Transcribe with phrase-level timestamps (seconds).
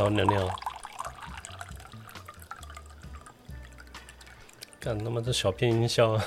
[0.00, 0.48] 好尿尿。
[4.78, 6.24] 干他妈这小片音效啊！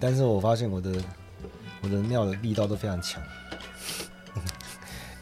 [0.00, 0.90] 但是我发现我的
[1.82, 3.22] 我的尿的力道都非常强。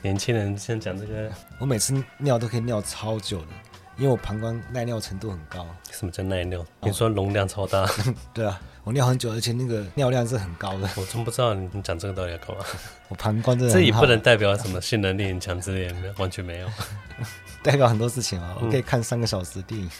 [0.00, 1.28] 年轻人先讲这个，
[1.58, 3.48] 我每次尿都可以尿超久的，
[3.96, 5.66] 因为我膀胱耐尿程度很高。
[5.90, 6.64] 什么叫耐尿？
[6.82, 7.84] 你说容量超大？
[8.32, 10.88] 对啊，我尿很久，而且那个尿量是很高的。
[10.96, 12.62] 我真不知道你你讲这个到底要干嘛？
[13.08, 16.68] 我膀胱真的，这也不能代表什么性能力很强之类的，完全没有。
[17.64, 19.90] 代表很多事情啊，我可以看三个小时的电影。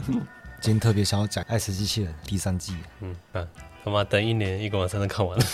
[0.60, 2.74] 今天特别想要讲《爱死机器人》第三季。
[3.00, 3.46] 嗯啊，
[3.84, 5.44] 他妈等一年一个晚上都看完了。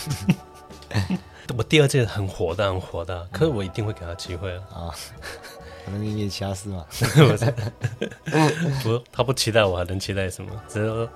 [1.57, 4.63] 我第二季很火的，很火的，可是我一定会给他机会啊！
[4.73, 4.95] 啊，
[5.85, 6.85] 可能因为其他事嘛？
[8.83, 10.49] 不，他不期待我，还能期待什么？
[10.69, 11.09] 只是说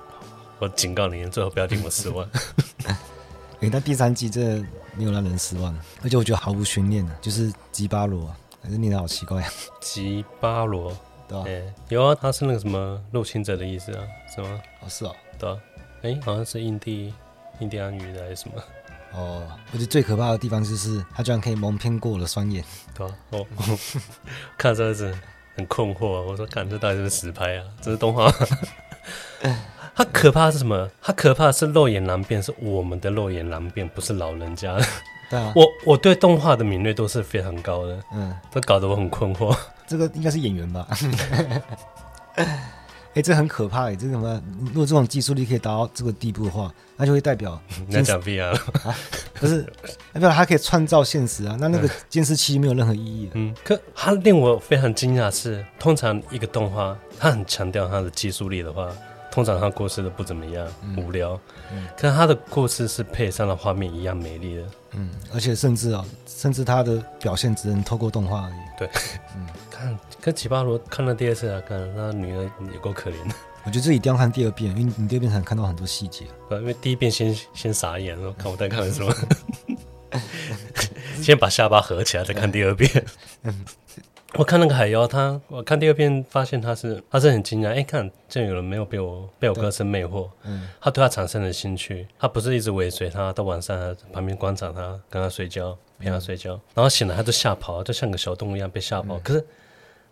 [0.58, 2.28] 我警告你，最后不要令我失望。
[2.86, 2.96] 哎、
[3.60, 9.50] 欸，那第三季真的没有让人失望，而且我觉得毫无悬念的，就是吉巴罗，还是念的好奇怪啊！
[9.80, 10.96] 吉巴罗。
[11.28, 14.60] 对啊、欸，有啊，他是那个什么入侵者的意思啊，是吗？
[14.80, 15.56] 哦，是哦，对啊，
[16.02, 17.12] 哎、欸，好像是印第
[17.58, 18.62] 印第安语的还是什么？
[19.12, 19.42] 哦，
[19.72, 22.64] 我觉得最可怕的地方就是他居然可以蒙骗过我的双眼，
[22.94, 23.44] 对啊，哦，
[24.56, 25.18] 看这样子
[25.56, 27.64] 很困惑啊，我说看这到底是不是实拍啊？
[27.82, 28.30] 这是动画？
[29.96, 30.88] 他可怕的是什么？
[31.00, 34.76] 他可怕的是肉眼难辨，是我们的肉眼难辨，不是老人家。
[35.30, 39.56] 对啊， 我我对动画的敏锐度是非常高的，嗯，这搞得我很困惑。
[39.86, 40.86] 这个应该是演员吧？
[42.36, 43.96] 哎、欸，这很可怕哎！
[43.96, 44.42] 这个什么？
[44.66, 47.58] 如果这种技术力可以达到这个地步的话，那就会代表
[47.88, 48.94] 你在讲 VR 啊？
[49.40, 49.62] 不是，
[50.12, 51.56] 代表它可以创造现实啊？
[51.58, 53.30] 那那个监视器没有任何意义。
[53.32, 58.90] 嗯，可它令我非常惊讶的是，通常一个动画，它很强调它的技术力的话。
[59.30, 61.38] 通常他故事都不怎么样，嗯、无聊。
[61.72, 64.62] 嗯，可是他的故事是配上了画面一样美丽的。
[64.92, 68.54] 嗯，而且甚至啊、哦，甚至他的表现只能透过动画而已。
[68.78, 68.90] 对，
[69.36, 73.34] 嗯，看跟奇巴罗看了第二次啊，看那女儿也够可怜的。
[73.64, 76.24] 我觉得这一定要看第二遍，因为你第二遍才能看到很多细节。
[76.48, 79.12] 不，因为第一遍先先傻眼，看我在看的什么，
[81.20, 82.90] 先把下巴合起来再看第二遍。
[83.42, 83.64] 嗯
[84.34, 99.16] 我看那个海妖，他我看第二遍发现他是他是很惊讶，哎，看竟然有人没有被我被我歌声魅惑，嗯，他对他产生了兴趣，他不是一直尾随他，到晚上旁边观察他，跟他睡觉，陪他睡觉，嗯、然后醒了他就吓跑，就像个小动物一样被吓跑。
[99.16, 99.46] 嗯、可是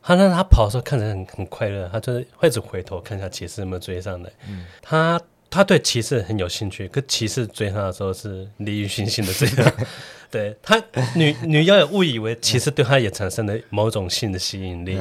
[0.02, 5.20] 他让他跑的时候看着很很快乐，他就是会一直回头看一下骑士有没有追上来，嗯，他。
[5.50, 9.72] 他对骑士很有兴趣，可骑士追他的时候是利欲熏心的追他。
[10.30, 10.82] 对他
[11.14, 14.98] 女女妖也误以为其实对他也产生了某种性的吸引力，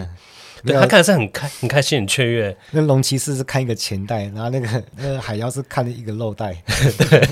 [0.66, 2.56] 对他看的是很开很开心很雀跃。
[2.72, 6.56] 那龙骑士是看一个钱袋，然后那个那个海妖是看了一个肉袋。
[7.10, 7.28] 对。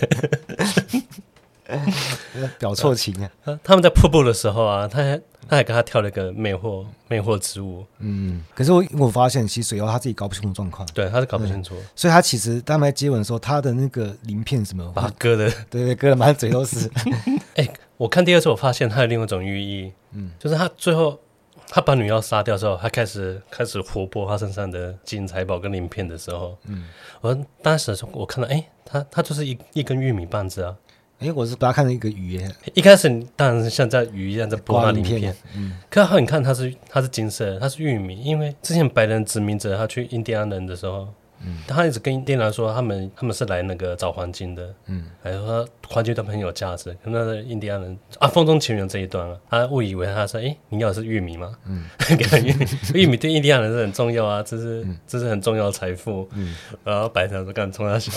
[2.59, 3.57] 表错情啊！
[3.63, 5.17] 他们在瀑布的时候啊，他还
[5.51, 7.85] 他还跟他跳了一个魅惑魅惑之舞。
[7.99, 10.87] 嗯，可是我我发现，其实水妖他自己搞不清楚状况。
[10.93, 16.89] 对，他是搞不清楚，所以他其实他们在接吻的时候，他的那个鳞片什么， 把他割的，对对，割的满嘴都是。
[17.55, 21.19] 哎、欸，我看第二次，我发现他有另外一种寓意，嗯，就是他最后
[21.67, 26.87] 他把女妖杀掉之后，他开始开始活泼他身上的金银财宝跟鳞片的时候，嗯，
[27.19, 30.73] 我当时我看到，哎、欸，他他就是一一根玉米棒子啊。
[31.21, 32.51] 哎、欸，我是把它看成一个鱼耶。
[32.73, 41.07] 一开始当然是像在鱼一样在播那鳞片，嗯，可后你看它是它是金色，它是玉米，因为之前白人殖民者他去印第安人的时候。
[41.43, 46.95] 嗯，他一直跟店员说，他们他们是来那个找黄金的，嗯，还说黄金都很有价值。
[47.03, 51.55] 那个印第安人啊，风中情缘这一段啊，他误以为他说，哎、欸，你要的是玉米吗？
[51.65, 51.85] 嗯，
[52.17, 56.29] 给他玉米，玉米对印第安人是很重要啊，这是、嗯、这是很重要的财富。
[56.33, 58.11] 嗯，然后白人说干冲他笑，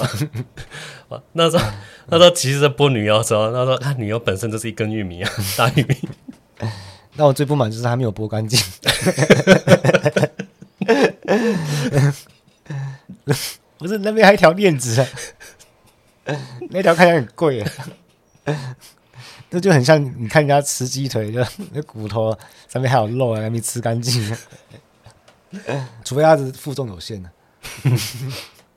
[1.33, 1.65] 那时候
[2.09, 5.97] 那时候其实在剥女妖的时候，他说看女妖本身就是一根玉米啊， 大玉米。
[7.17, 8.59] 那我最不满就是他没有剥干净。
[13.79, 15.05] 不是那边还有一条链子，
[16.71, 17.61] 那条看起来很贵。
[18.45, 18.77] 啊，
[19.51, 22.37] 这就很像你看人家吃鸡腿，就 那骨头
[22.69, 24.37] 上面还有肉啊，还没吃干净，
[26.04, 27.31] 除非他是负重有限的。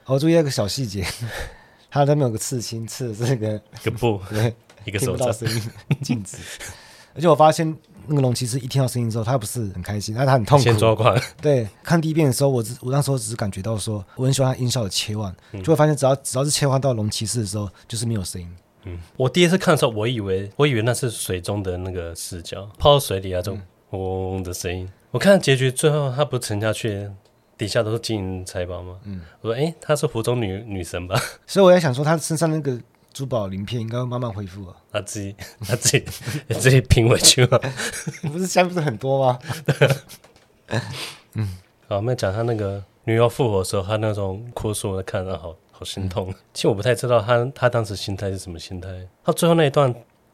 [0.05, 1.05] 我注意一个小细节，
[1.89, 4.55] 他那边有个刺青，刺的是那个一个布，对，
[4.85, 6.37] 一个手听不到声音，镜子，
[7.13, 7.77] 而且我发现。
[8.07, 10.63] 那个龙骑士一听到声音之后，他不是很开心，但他很痛苦。
[10.63, 11.19] 先抓狂。
[11.41, 18.49] 对，看第一遍的时候，我只我那时候只是感觉到说，我很喜欢他音效的切换，嗯、就会发现只要只要是切换到龙骑士的时候，就是没有声音。
[18.85, 23.59] 嗯，我第一次看的时候，我以为我以为那是水中的那个视角，泡到水里那种
[23.91, 24.85] 嗡嗡嗡的声音。
[24.85, 27.09] 嗯、我看结局最后他不沉下去，
[27.57, 28.97] 底下都是金银财宝吗？
[29.03, 31.19] 嗯，我说哎，她是湖中女女神吧？
[31.45, 32.79] 所以我在想说，她身上那个。
[33.17, 34.75] 珠宝鳞片应该会慢慢恢复啊！
[34.91, 35.35] 他自己
[35.67, 35.99] 他自己
[36.53, 37.59] 自己拼回去了，
[38.31, 39.39] 不是现在不是很多吗？
[41.33, 46.29] 嗯，好，我们讲他那个女妖复活的时候，他那种哭诉，我看到好好心痛。
[46.29, 48.87] 嗯、其实我不太知道他他当时心态是什么心态。
[49.23, 49.91] 他最后那一段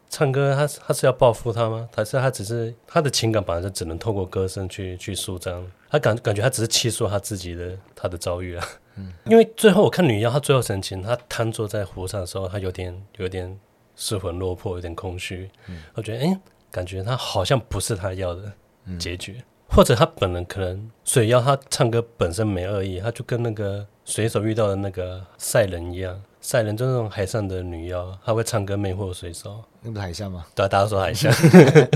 [0.09, 1.87] 唱歌，他他是要报复他吗？
[1.95, 5.65] 还是他只是他的情感本来就只能透过歌声去去舒张？
[5.89, 8.67] 他感感觉他只是倾诉他自己的他的遭遇啊。
[8.95, 13.59] 嗯，因为最后我看女妖，她最后神情，她瘫坐在湖上的时候，她有点有点
[13.95, 15.49] 失魂落魄，有点空虚。
[15.67, 16.39] 嗯，我觉得哎、欸，
[16.71, 18.51] 感觉她好像不是她要的
[18.99, 19.33] 结局。
[19.39, 19.43] 嗯
[19.75, 29.63] 或者她本人可能水妖，她唱歌本身没恶意，她就跟那个水手遇到的那个赛人一样，赛人就是那种海上的女妖，她会唱歌魅惑水手。
[29.81, 30.45] 那不是海象吗？
[30.53, 31.33] 对，大家说海象。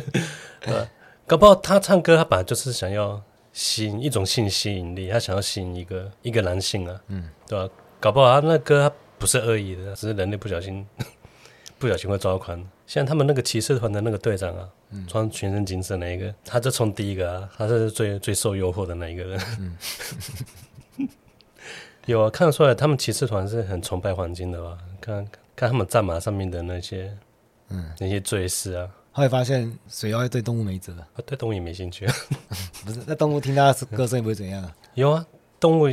[0.65, 0.89] 呃，
[1.27, 3.21] 搞不好她唱歌，她本来就是想要
[3.57, 7.73] 吸引一种性吸引力，他想要吸引一个一个男性啊，嗯，对吧？
[7.99, 10.85] 搞不好他那歌他不是恶意的，只是人类不小心
[11.79, 12.63] 不小心会抓狂。
[12.85, 19.41] 像他们那个骑士团的那个队长啊，嗯、穿全身金色那一个，他就从第一个啊，他是最最受诱惑的那一个人。
[19.59, 19.77] 嗯、
[22.05, 24.77] 有啊，看得出来他们骑士团是很崇拜黄金的吧？
[25.01, 27.11] 看看他们战马上面的那些，
[27.69, 28.87] 嗯，那些坠饰啊。
[29.17, 30.93] 后来发现水妖对动物没辙，
[31.25, 32.05] 对动物也没兴趣。
[32.05, 32.13] 啊。
[32.85, 34.75] 不是，那动物听他的歌声也不会怎样啊？
[34.93, 35.25] 有啊，
[35.59, 35.85] 动物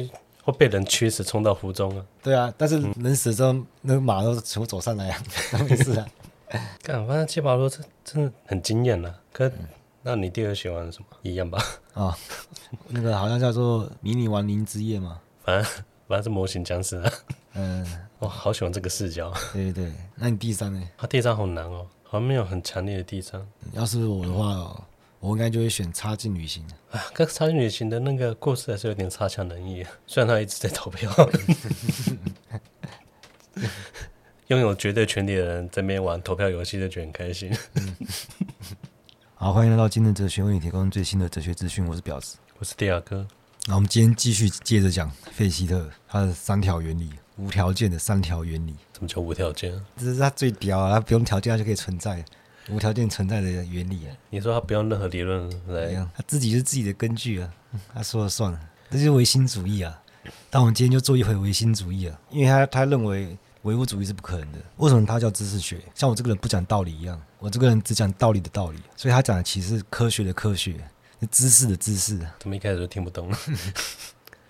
[0.43, 2.05] 会被人驱使冲到湖中啊。
[2.23, 5.23] 对啊，但是人死之后，嗯、那个马都全部走上来啊，
[5.67, 6.07] 没事啊。
[6.83, 9.19] 干，反正七宝说这真的很惊艳了。
[9.33, 9.51] 可，
[10.03, 11.07] 那你第二喜欢什么？
[11.23, 11.59] 一样吧？
[11.95, 12.15] 啊、哦，
[12.89, 15.19] 那个好像叫做迷你亡灵之夜嘛。
[15.43, 15.73] 反正
[16.07, 17.13] 反正是模型僵尸啊。
[17.55, 17.87] 嗯，
[18.19, 19.33] 我好喜欢这个视角。
[19.55, 20.83] 对对对，那你第三呢？
[20.99, 23.45] 他、啊、第三好难哦，好像没有很强烈的第三。
[23.73, 24.85] 要是我的话，哦，
[25.19, 26.65] 我应该就会选插进旅行。
[26.93, 29.85] 啊，跟插进旅行的那个故事还是有点差强人意。
[30.07, 31.13] 虽然他一直在投票。
[34.47, 37.53] 拥有绝对权力的人在边玩投票游戏就觉得很开心。
[39.35, 41.85] 好，欢迎来到今日哲学，为你提供最新的哲学资讯。
[41.85, 43.27] 我是表子，我是迪亚哥。
[43.67, 48.75] 那我们今天继续接着讲费希特他的三条原理，无条件的三条原理。
[48.95, 49.73] 什么叫无条件？
[49.97, 50.95] 这是他最屌啊！
[50.95, 52.25] 他不用条件他就可以存在，
[52.69, 54.17] 无条件存在的原理啊！
[54.31, 57.51] 你说他不用任何理论来，他自己是自己的根据啊，
[57.93, 58.61] 他说了算了，
[58.91, 60.01] 这就是唯心主义啊！
[60.51, 63.37] 但我们今天就做一回唯心主义啊，因为他他认为。
[63.65, 64.59] 唯物主义是不可能的。
[64.77, 65.81] 为什么他叫知识学？
[65.95, 68.79] 像我这个人不讲道理一样，我这个人只讲道理的道理。
[68.95, 70.75] 所以他讲的其实是科学的科学，
[71.31, 72.19] 知识的知识。
[72.41, 73.39] 怎么一开始就听不懂了？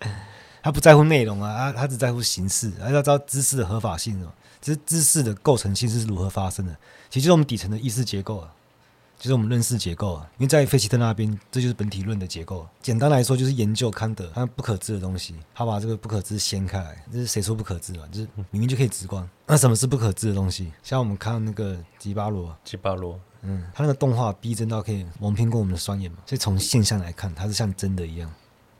[0.64, 2.72] 他不在乎内容啊，他他只在乎形式。
[2.80, 4.32] 他要知道知识的合法性哦，
[4.62, 6.74] 其实知识的构成性是如何发生的？
[7.10, 8.50] 其实就是我们底层的意识结构啊。
[9.16, 12.66] 就是我们认识结构啊，因为在费希特那边，这就是本体论的结构。
[12.82, 17.04] 简单来说，就是研究康德他不可知的东西，他把这个不可知掀开来。
[17.12, 18.06] 这是谁说不可知嘛？
[18.10, 19.26] 就是明明就可以直观。
[19.46, 20.72] 那什么是不可知的东西？
[20.82, 26.18] 像我们看那个吉巴罗，吉巴罗，嗯，他那个动画逼真到可以蒙骗过我们的双眼嘛？
[26.26, 28.30] 所以从现象来看，它是像真的一样，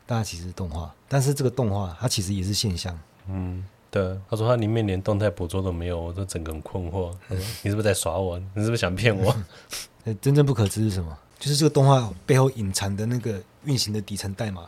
[0.05, 0.93] 但它其实是动画。
[1.07, 2.97] 但是这个动画它其实也是现象。
[3.27, 4.17] 嗯，对。
[4.29, 7.11] 他说他里面连动态捕捉都没有，我都整个很困惑。
[7.29, 8.39] 你是不是在耍我？
[8.53, 9.35] 你是不是想骗我？
[10.21, 11.17] 真正不可知是什么？
[11.39, 14.63] 就是这个动画背后隐藏的那个运行的底层代码，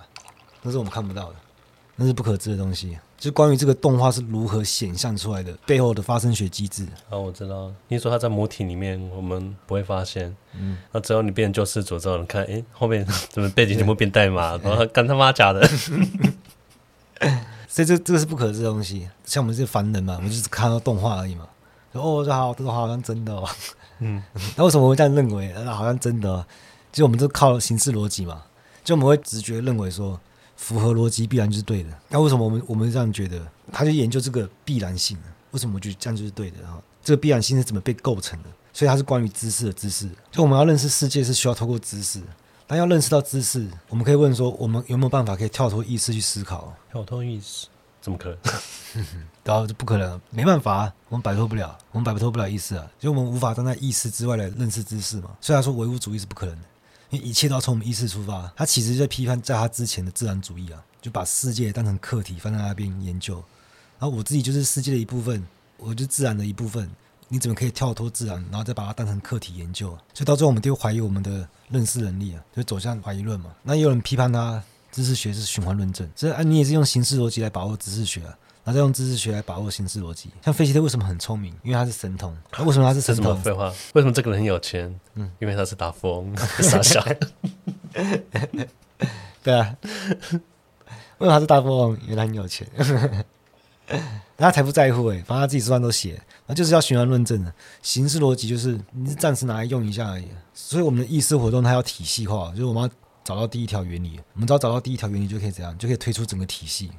[0.61, 1.35] 那是我们看不到的，
[1.95, 2.97] 那是不可知的东西。
[3.17, 6.85] 就是关于这个动画是如何显像出来的背后的发生学机制。
[7.09, 7.71] 啊，我知道。
[7.87, 10.35] 你说它在母体里面，我们不会发现。
[10.53, 10.77] 嗯。
[10.91, 14.55] 那只要你变成救世主之后，你看，哎，后面怎么背景全部变代码？
[14.63, 15.67] 然后干他妈假的。
[17.67, 19.09] 所以这这个是不可知的东西。
[19.25, 21.47] 像我们这些凡人嘛，我们就是看到动画而已嘛。
[21.93, 23.49] 说哦，这好，这个好像真的哦。
[23.99, 24.21] 嗯，
[24.55, 25.51] 那为什么会这样认为？
[25.55, 26.45] 那好像真的，
[26.91, 28.43] 就我们都靠形式逻辑嘛，
[28.83, 30.19] 就我们会直觉认为说，
[30.57, 31.89] 符合逻辑必然就是对的。
[32.09, 33.41] 那为什么我们我们这样觉得？
[33.71, 35.17] 他就研究这个必然性，
[35.51, 36.67] 为什么我觉得这样就是对的？
[36.67, 38.49] 哈，这个必然性是怎么被构成的？
[38.73, 40.09] 所以它是关于知识的知识。
[40.29, 42.21] 就我们要认识世界是需要透过知识，
[42.67, 46.73] 但要认识到知识，我们可以问说，我们有没有办法可以跳脱意识去思考？
[46.91, 47.67] 跳脱意识。
[47.99, 49.05] 怎么可能？
[49.43, 55.31] 然后就不可能，没办法啊，我们摆脱不了，我们摆脱不了意识啊，就我们无法站在意识之外来认识知识嘛。
[55.41, 56.61] 虽然说唯物主义是不可能的，
[57.09, 58.51] 因为一切都要从我们意识出发。
[58.55, 63.35] 他其实在批判在他之前的自然主义啊，就把世界当成客体放在那边研究。
[63.99, 65.45] 然后我自己就是世界的一部分，
[65.77, 66.89] 我就自然的一部分。
[67.29, 69.89] 你怎么可以跳脱自然，然后再把它当成客体研究？
[70.13, 73.51] 所以到最后我们就怀疑我们的认识能力啊，就走向怀疑论嘛。
[73.63, 74.63] 那也有人批判他。
[74.89, 78.35] 知识学是循环论证，这啊，你也是用形式逻辑来把握知识学啊，
[78.67, 80.29] 然后再用知识学来把握形式逻辑。
[80.43, 81.53] 像费希特为什么很聪明？
[81.63, 82.35] 因为他是神童。
[82.65, 83.33] 为什么他是神童？
[83.41, 83.73] 废话。
[83.93, 84.93] 为什么这个人很有钱？
[85.13, 87.01] 嗯，因为他是大富翁， 傻笑。
[89.41, 89.89] 对啊，为
[91.21, 91.97] 什么他是大富翁？
[92.03, 92.69] 因为他很有钱。
[94.35, 97.53] 他才不在乎哎，反正他自己书上都写，那就是要循环论证的。
[97.81, 100.27] 形式逻辑就是你是暂时拿来用一下而已。
[100.53, 102.89] 所以我们的意识活动它要体系化，就是我们要。
[103.23, 104.17] 找到第一条原理。
[104.35, 105.77] 我们只要找到第一条原理，就可以怎样？
[105.77, 106.89] 就可以推出整个体系。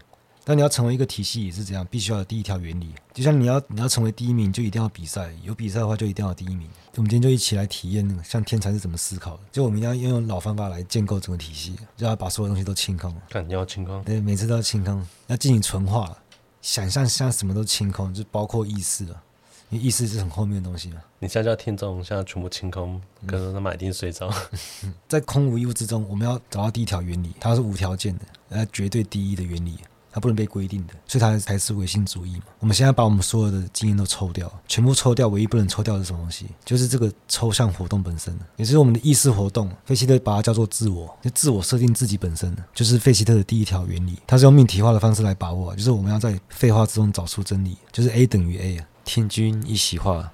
[0.48, 1.86] 但你要成为一个体系也是这样？
[1.90, 2.94] 必须要有第一条原理。
[3.12, 5.30] 就像你要你要成为第一名，就一定要比赛。
[5.44, 6.66] 有比赛的话，就一定要第一名。
[6.94, 9.42] 我们今天就一起来体验，像天才是怎么思考的。
[9.52, 13.14] 就我们一定要用老方法来建构整个体系，就要把所有东西都清空。
[13.28, 16.16] 看你要清空，对，每次都要清空，要进行纯化。
[16.62, 19.22] 想象像什么都清空，就包括意识了。
[19.68, 21.02] 因为意识是很后面的东西嘛。
[21.18, 24.32] 你现在叫听众现在全部清空，可能他们一定睡着。
[25.06, 29.76] 在空无一物之中，我们要找到第一条原理，它是无条件的，呃，绝对第一的原理。
[30.10, 32.44] 它不能被规定的，所以它才是唯心主义嘛。
[32.58, 36.46] 我们现在把我们所有的经验都抽掉，全部抽掉，唯一不能抽掉的是什么东西？
[36.64, 39.70] 就是这个抽象活动本身，也就是我们的意识活动。
[39.84, 44.18] 费希特把它叫做自我，就自我设定自己本身，就是费希特的第一条原理。
[44.26, 48.86] 它是用命题化的方式来把握，就是我们要在废话之中找出真理，就是 A 等于 A 啊。
[49.04, 50.30] 听君一席话，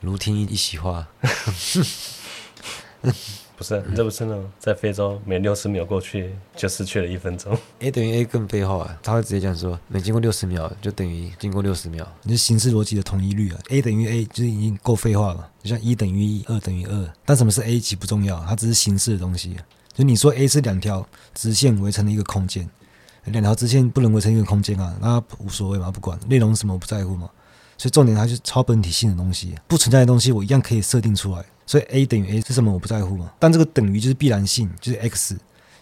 [0.00, 1.06] 如听一席话。
[3.56, 4.36] 不是，你这不是呢？
[4.58, 7.56] 在非洲，每六十秒过去就失去了一分钟。
[7.78, 13.60] A 等于 A 更废话啊，他会直接讲说，每经过六十秒就等于经过六十秒，你是形式逻辑的统一律啊。
[13.70, 17.12] A 等于 A 就已经够废话了，就像一等于一，二等于二。
[17.24, 19.56] 但什么是 A 其实不重要，它只是形式的东西。
[19.92, 22.68] 就你说 A 是两条直线围成的一个空间，
[23.26, 27.30] 两条直线不能围成一个空间啊，那无所谓嘛，不管内容什么不在乎嘛。
[27.78, 31.44] 所以重点它就是超本体性的东西，不存在的东西我一样可以设定出来。
[31.66, 32.72] 所以 A 等于 A 是什么？
[32.72, 33.32] 我不在乎嘛。
[33.38, 35.36] 但这个等于就是必然性，就是 X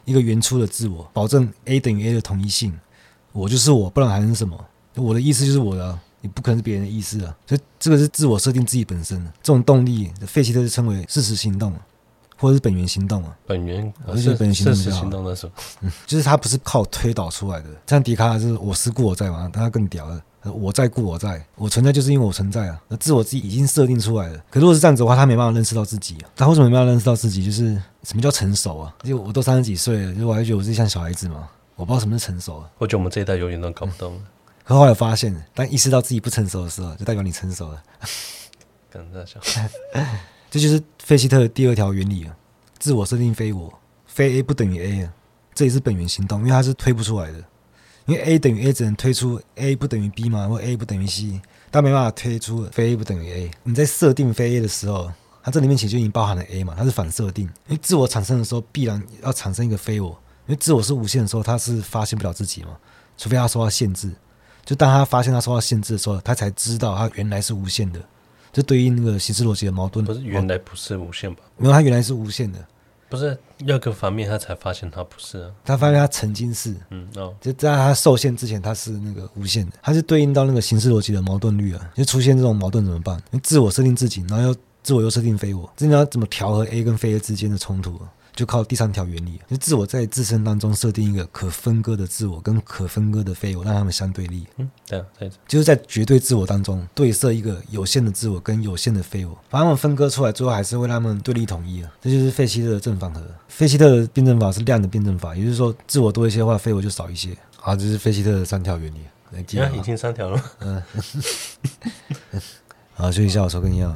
[0.04, 2.78] 一个原初的自我，保证 A 等于 A 的同一性。
[3.32, 4.62] 我就是我，不然还是什么？
[4.96, 7.34] 我的意思就是我的，你不可能是别人的意思啊。
[7.46, 11.72] 所以这个是自我设定自己本身的这种动力，费希特就称为事实行动，
[12.36, 13.34] 或者是本源行动啊。
[13.46, 17.68] 本源，而且本源行动事实行动的时候，嗯，就是它不是靠推导出来的。
[17.86, 20.22] 像笛卡尔是我思故我在嘛，他更屌了。
[20.50, 22.80] 我在故我在，我存在就是因为我存在啊。
[22.88, 24.44] 那自我自己已经设定出来了。
[24.50, 26.30] 可如果是这样子的话，他没办法认识到自己啊。
[26.34, 27.44] 他为什么没办法认识到自己？
[27.44, 28.94] 就是什么叫成熟啊？
[29.04, 31.48] 因为我都三十几岁了，就我还觉得我自己像小孩子嘛。
[31.76, 32.70] 我不知道什么是成熟啊。
[32.78, 34.20] 我觉得我们这一代永远都搞不懂。
[34.64, 37.82] 可后来发现，当意识到自己不成熟的时候，就代表你成熟了。
[38.90, 39.40] 跟着笑。
[40.50, 42.36] 这就是费希特的第二条原理啊。
[42.78, 43.72] 自我设定非我，
[44.06, 45.12] 非 A 不等于 A 啊。
[45.54, 47.42] 这也是本源行动，因为它是推不出来的。
[48.06, 51.40] 因为 A 等于 A 只能推出 A 不等于 B 嘛，或 A 不等于 C，
[51.70, 53.50] 但没办法推出非 A 不等于 A。
[53.62, 55.10] 你在设定非 A 的时候，
[55.42, 57.44] 它这里面其实就已经包含了 A 嘛，它是反设定。
[57.68, 60.10] 因为自我产生的时候，必然要产生一个非我。
[60.46, 62.76] 因为自我是无限的时候，它是发现不了自己嘛，
[63.16, 64.10] 除非它受到限制。
[64.64, 68.00] 就当他发现他受到限制的时候，他才知道他原来是无限的。
[68.52, 70.04] 这对应那个形式逻辑的矛盾。
[70.04, 71.42] 不是原来不是无限吧？
[71.56, 72.64] 没有，他原来是无限的。
[73.12, 75.50] 不是要个方面，他才发现他不是啊。
[75.66, 79.72] 他发现他曾经是，嗯哦，就在他受限之前，他是那个无限的。
[79.82, 81.90] 他是对应到那个形式逻辑的矛盾律啊。
[81.94, 83.22] 就出现这种矛盾怎么办？
[83.42, 88.08] 自我设定自己，然后又自我又设定非我，这你要怎么调和 A 跟非 A 之间的冲突啊？
[88.34, 94.46] 就靠第三条原理，就自我在自身当中设定一个可分割的自我跟可分割的非我，让他们相对立。
[94.56, 101.90] 嗯，对啊，对，就是在绝对自我当中对设一个有限的自我跟有限的非我，把他们分割出来，最后还是会让他们对立统一啊。
[102.00, 103.22] 这就是费希特的正反合。
[103.48, 107.36] 费希特的辩证法是量的辩证法，也就是说，自我多一些的话，非我就少一些。
[107.56, 109.00] 好，这是费希特的三条原理。
[109.32, 110.42] 来已经三条了。
[110.60, 110.82] 嗯。
[112.92, 113.90] 好，休息一下，我抽根烟。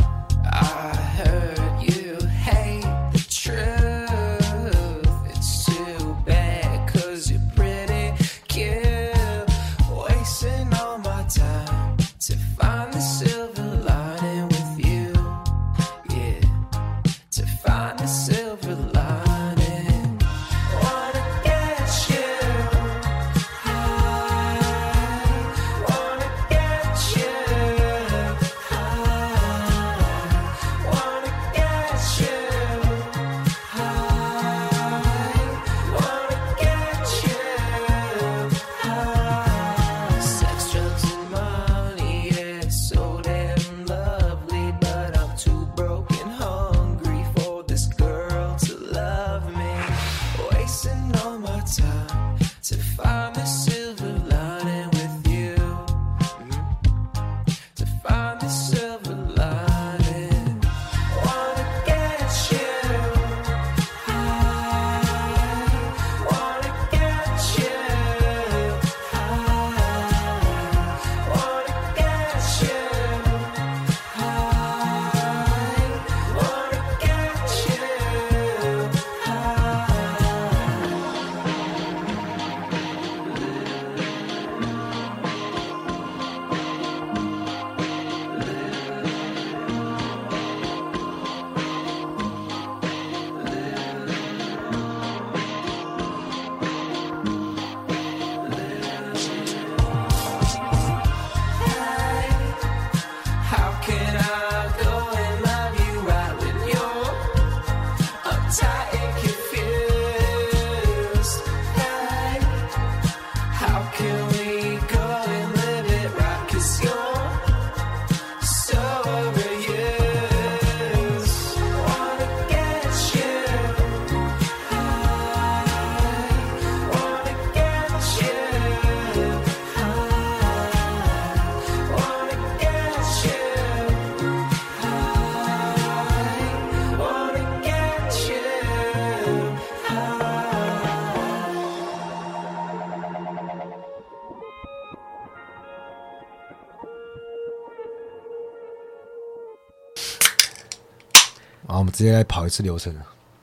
[151.97, 152.95] 直接来跑一次流程。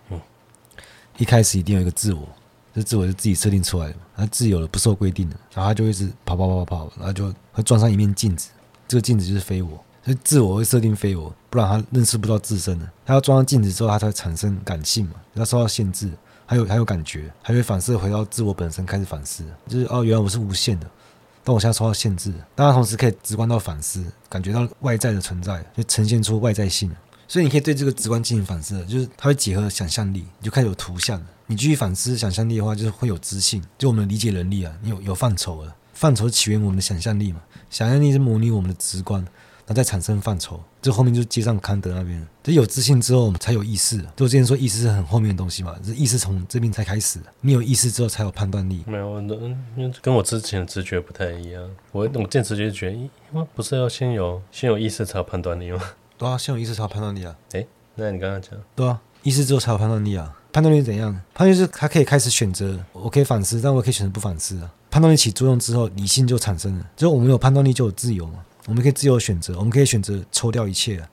[0.09, 0.21] 嗯，
[1.17, 2.27] 一开始一定有一个自我，
[2.75, 8.51] 这自我是自己设定出来的，他自由的不受规定的，然后他就一直跑跑跑跑跑，然后就会撞上一面镜子，
[8.87, 12.87] 这个镜子就是非我，所以自我会设定非我，不然他认识不到自身的。
[13.03, 16.11] 他要撞上镜子之后，他才会产生感性嘛，他受到限制，
[16.45, 20.87] 还有还有感觉，还会反射回到自我本身开始反思，就是哦，原来我是无限的。
[21.45, 26.89] 但我现在受到限制，但它同时可以直观到反思，感觉到外在的存在，就呈现出外在性。
[27.27, 31.25] 所以你可以对这个直观进行反思，就是它会结合想象力，你就开始有图像了。
[31.47, 35.75] 你继续反思想象力的话，就是会有知性，就我们理解能力啊，你有有范畴了。
[35.93, 39.25] 范畴起源于我们的想象力嘛，想象力是模拟我们的直观。
[39.65, 42.27] 然后再产生范畴，这后面就接上康德那边。
[42.43, 43.97] 这有自信之后，我们才有意识。
[44.13, 47.17] 就之前说，意识是很后面的东西嘛，这意识从这边才开始。
[47.39, 48.83] 你有意识之后，才有判断力。
[48.85, 51.63] 没有，嗯，跟我之前的直觉不太一样。
[51.93, 55.81] 我我见直觉觉得，咦，不是要先有先有意识才有判断力吗？
[56.23, 57.35] 对啊，先有意识才有判断力啊。
[57.51, 60.33] 诶，那你刚刚讲，对啊，意识之后才有判断力啊。
[60.53, 61.11] 判断力是怎样？
[61.33, 64.71] 判断力是他可以开始选择，我可以反思，但我可以选择不反思啊。
[64.89, 66.89] 判断力起作用之后，理性就产生了。
[66.95, 68.45] 就我们有判断力，就有自由嘛。
[68.67, 71.05] 我们可以自由选择，我们可以选择抽掉一切，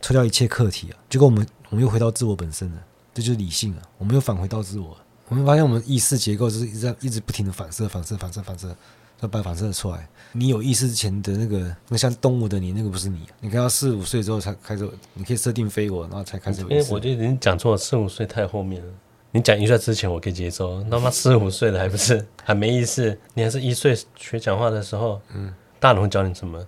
[0.00, 4.96] 抽掉一切课题啊，结果我们我们又回到自我本身了，这就是理性啊，我们又返回到自我。
[5.28, 8.74] 我们发现我们意识结构就是一直在一直不停的反射、反射、反射、反射，
[9.20, 10.08] 要把反射出来。
[10.32, 13.26] 你有意识之前的那个，那像动物的你，那个不是你。
[13.40, 16.60] 你看到四五岁之后才开始，你可以设定非我，然后才开始。
[16.62, 18.92] 因为我觉得你讲错了，四五岁太后面了。
[19.30, 23.18] 你讲一岁之前我可以接受，他妈四五岁了还不是还没意识？
[23.34, 26.64] 你还是一岁学讲话的时候，嗯，大人会教你什么？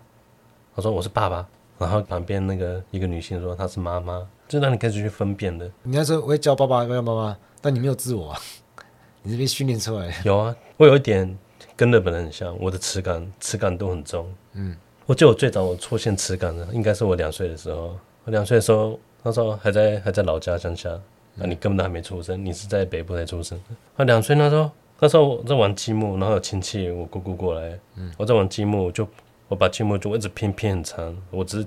[0.75, 1.47] 我说我是爸爸，
[1.79, 5.71] 然后旁边那个一个女性说她是妈妈，就让你开始去分辨的。
[5.83, 8.41] 你要说我会叫爸爸，会叫妈妈，但你没有自我啊，
[9.23, 10.15] 你是被训练出来的。
[10.25, 11.39] 有啊，我有一点
[11.81, 14.31] 跟日本人很像，我的耻感耻感都很重。
[14.53, 17.97] 嗯，我记得我最早我出现耻感的，应该是我两岁的时候。
[18.25, 20.91] 我两岁的时候，那时候还在还在老家乡下，
[21.37, 23.59] 那你根本都还没出生，你是在北部才出生。
[23.97, 29.09] 我两岁那时候，那时候我在玩积木，然后有亲戚我姑姑过来，嗯，我在玩积木就。
[29.49, 31.67] 我把积木就一直拼拼很长，我只是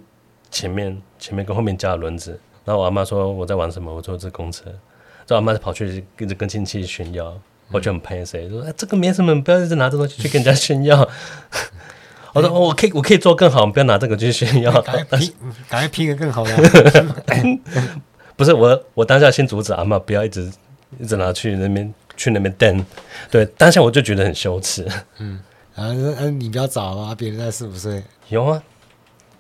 [0.50, 2.40] 前面前面跟后面加了轮子。
[2.64, 4.72] 然后我阿妈说我在玩什么，我说这公车。
[5.26, 7.38] 这我阿妈就跑去一直跟亲戚炫耀，
[7.74, 11.10] 我就很喷谁说哎这个没什么，不要一直拿这东西去跟人家炫耀。
[12.34, 14.72] 我说我可以我可以做更好，不要拿这个去炫耀。
[14.82, 15.34] 赶快拼，
[15.70, 17.06] 赶快拼个更好的。
[18.36, 20.52] 不是我我当下先阻止阿妈不要一直
[21.00, 22.86] 一直拿去那边去那边蹬。
[23.30, 24.88] 对，当下我就觉得很羞耻。
[25.20, 25.40] 嗯。
[25.76, 28.04] 啊，嗯，你比较早啊，别人在四五岁。
[28.30, 28.62] 有啊，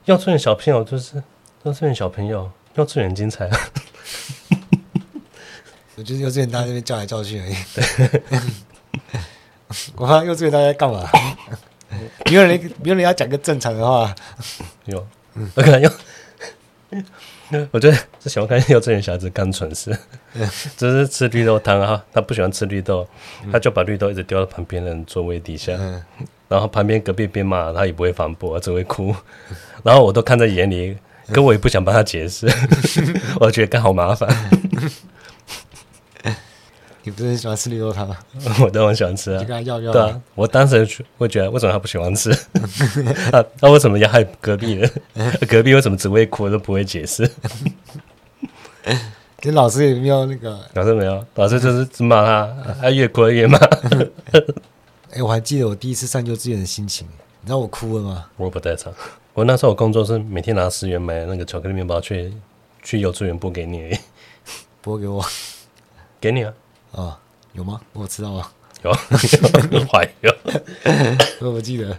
[0.06, 1.22] 幼稚园小朋友就是
[1.62, 3.60] 幼稚园小朋友，幼稚园精彩啊。
[5.96, 7.56] 我就是幼稚园大家那边叫来叫去而已。
[9.96, 11.08] 我看幼稚园大家在干嘛？
[12.26, 14.14] 没有人，没有人要讲个正常的话。
[14.86, 15.08] 有，
[15.56, 15.92] 我可能有。
[17.72, 19.96] 我觉得是喜欢看幼稚园小孩子干蠢事，
[20.76, 23.08] 只是吃绿豆汤啊，他不喜欢吃绿豆，
[23.52, 25.74] 他就把绿豆一直丢到旁边人座位底下，
[26.48, 29.16] 然后旁边隔壁边骂他也不会反驳，只会哭，
[29.84, 30.98] 然后我都看在眼里，
[31.32, 32.48] 可我也不想帮他解释，
[33.40, 34.28] 我觉得刚好麻烦。
[37.06, 38.18] 你不是很喜欢吃绿豆汤吗？
[38.64, 39.40] 我当然喜欢吃啊。
[39.40, 39.92] 你跟他要要。
[39.92, 40.88] 对啊，我当时
[41.18, 42.30] 会觉得，为什么他不喜欢吃？
[43.32, 44.90] 那 那为什么要害隔壁人？
[45.48, 47.30] 隔壁为什么只会哭都不会解释？
[49.40, 50.58] 跟老师也没有那个。
[50.74, 53.58] 老师没有，老师就是只骂他，他越哭越骂。
[55.12, 57.06] 哎，我还记得我第一次上幼稚园的心情，
[57.42, 58.26] 你知道我哭了吗？
[58.38, 58.94] 我不在场。
[59.34, 62.32] 我那时候我工作是每天拿十元买那个巧克力面包去
[62.82, 63.98] 去幼稚园拨给你，
[64.82, 65.26] 拨给我，
[66.22, 66.54] 给你啊。
[66.94, 67.20] 啊、
[67.54, 67.82] 有吗？
[67.92, 68.52] 我知道啊？
[68.84, 68.94] 有，
[69.92, 70.32] 怀 有，
[71.42, 71.98] 我不记得。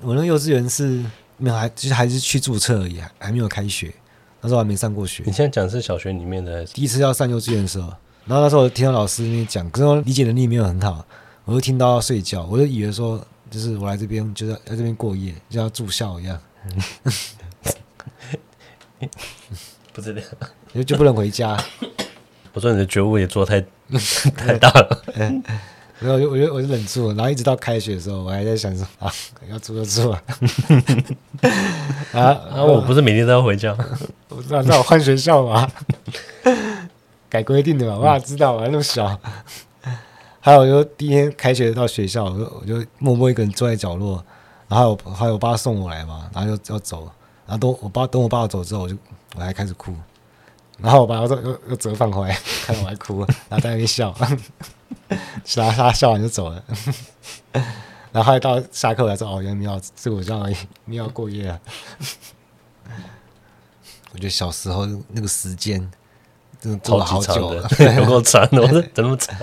[0.00, 1.04] 我那幼稚园是
[1.36, 3.92] 没有，还其实还是去注册而已，还没有开学。
[4.40, 5.22] 那时候还没上过学。
[5.26, 6.64] 你现在讲是小学里面的？
[6.66, 7.88] 第一次要上幼稚园的时候，
[8.24, 11.04] 然后那时候我听到老师那边讲，可是我理解能力没有很好，
[11.44, 16.40] 我就听到要睡觉，我就以为说就是我来这边就是在这边过夜，就像住校一样。
[19.92, 20.22] 不知道，
[20.74, 21.62] 就就不能回家。
[22.52, 23.60] 我说你的觉悟也做太
[24.36, 25.02] 太大了，
[26.00, 29.12] 没有，我就我就我就忍住了，然后一直到开学的时候，我还在想说啊，
[29.50, 30.22] 要住就住啊，
[32.12, 33.76] 啊，啊，我不是每天都要回家，
[34.28, 35.70] 我知道，那我换学校嘛，
[37.28, 39.18] 改规定的嘛，我哪知道啊，那么小。
[40.42, 44.24] 还有就第一天开学到学校，我就我就默默一个人坐在角落，
[44.68, 47.02] 然后还有我爸送我来嘛，然后就要走，
[47.46, 48.96] 然后等我爸等我爸走之后，我就
[49.36, 49.92] 我还开始哭。
[50.82, 54.14] 然后我把我说又又折返回来，看到我还哭，然后在那边笑，
[55.44, 56.62] 是 他他笑完就走了。
[58.12, 61.60] 然后后来到下课来说：“哦，原来你要睡午觉而已，你要过夜啊。
[64.12, 65.78] ”我觉得小时候那个时间
[66.60, 69.36] 真的过超了好久 了，，有够长的，我说怎么长？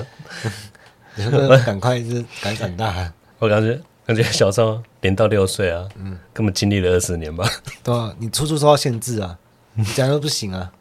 [1.66, 3.14] 赶快就是赶紧长大。
[3.40, 7.50] 我感觉感觉小时候零到六岁啊，嗯，根本经历了二十年吧。
[7.84, 9.38] 对啊，你处处受到限制啊，
[9.76, 10.72] 你讲又不行啊，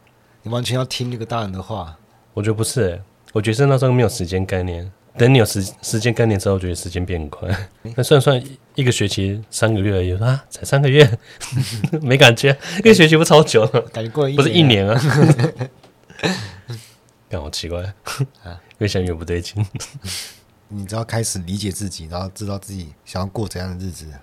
[0.47, 1.99] 你完全要听这个大人的话。
[2.33, 4.89] 我觉得不是、欸，我觉得是那时候没有时间概念。
[5.19, 7.69] 等你有时时间概念之后，我觉得时间变很快。
[7.97, 8.41] 那算算
[8.77, 11.19] 一个学期三个月而已，啊，才三个月，
[12.01, 12.57] 没感觉。
[12.79, 15.59] 一个学期不超久了，感觉过了一不是一年啊年
[16.23, 16.31] 啊？
[17.29, 17.83] 干好奇怪
[18.45, 19.67] 啊，越想越不对劲。
[20.69, 24.21] 你只要开始理解自己，然后知道自己想要过怎样的日子，然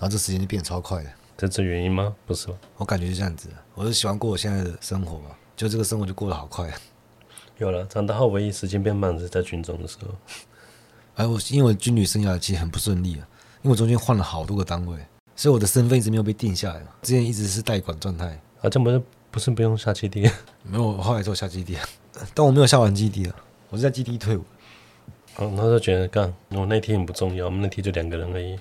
[0.00, 1.10] 后这时间就变超快了。
[1.36, 2.14] 这是原因吗？
[2.24, 2.54] 不是吧？
[2.78, 6.72] 我感觉是这样子，我是喜欢过我现在的生活嘛，就这个生活就过得好快。
[7.58, 10.14] 有了，长大后唯一时间变慢是在军中的时候。
[11.14, 13.26] 哎我因为我军旅生涯其实很不顺利啊，
[13.62, 14.98] 因为我中间换了好多个单位，
[15.34, 16.82] 所以我的身份一直没有被定下来。
[17.00, 20.30] 之前一直是代管状态，啊，这不是不是不用下基地？
[20.62, 21.88] 没有，我后来做下基地啊，
[22.34, 23.34] 但我没有下完基地啊，
[23.70, 24.44] 我是在基地退伍。
[25.36, 28.58] 哦，那时候觉得干，我那天很不重要，我们那天就两个人而已，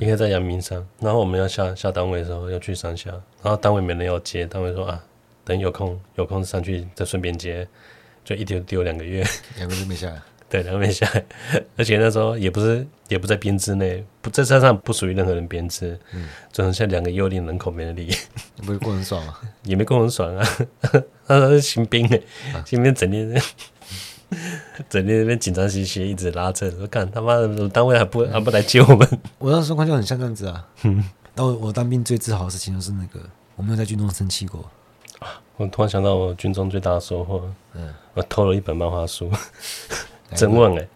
[0.00, 3.10] 一个在阳明山，然后我们要下下单位的时候要去山下，
[3.42, 5.04] 然后单位没人要接，单位说啊，
[5.46, 7.66] 等有空有空上去再顺便接，
[8.22, 9.24] 就一丢丢两个月，
[9.56, 10.20] 两个月没下来。
[10.48, 11.24] 对，两个没下来，
[11.76, 18.14] 而且那时候也不是也不在编制内，不在山上不属于任何人编制，嗯，就剩下两个幽灵人口没人理，
[18.64, 19.40] 不是过很爽啊？
[19.64, 20.48] 也没过很爽啊，
[21.26, 22.20] 他是新兵哎，
[22.66, 23.40] 新兵整天。
[24.90, 29.08] 整天那边紧张兮兮，一直拉扯，说干他妈的，单位还不还不来接我们？
[29.38, 30.66] 我那时候状况就很像这样子啊。
[30.82, 30.96] 嗯，
[31.36, 33.20] 然后我当兵最自豪的事情就是那个，
[33.54, 34.68] 我没有在军中生气过。
[35.56, 37.42] 我突然想到我军中最大的收获，
[37.72, 39.30] 嗯，我偷了一本漫画书，
[40.34, 40.86] 真问哎，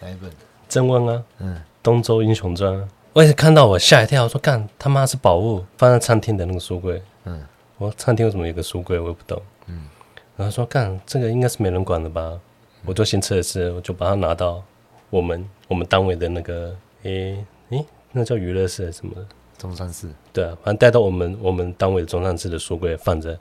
[0.00, 0.30] 哪一本？
[0.68, 2.72] 真问啊，嗯，《东周英雄传》。
[3.14, 7.02] 我也是看到我吓一跳，我说干他妈是宝物，放在餐厅的那个书柜。
[7.24, 7.42] 嗯，
[7.78, 8.98] 我餐厅为什么有个书柜？
[8.98, 9.40] 我也不懂。
[9.66, 9.88] 嗯，
[10.36, 12.38] 然后说干这个应该是没人管的吧？
[12.84, 14.62] 我就先测试，我就把它拿到
[15.08, 19.14] 我们我们单位的那个诶诶、欸欸，那叫娱乐室什么？
[19.56, 20.10] 中山市。
[20.34, 23.38] 对啊，反正带到我们我们单位的中山市的书柜放着。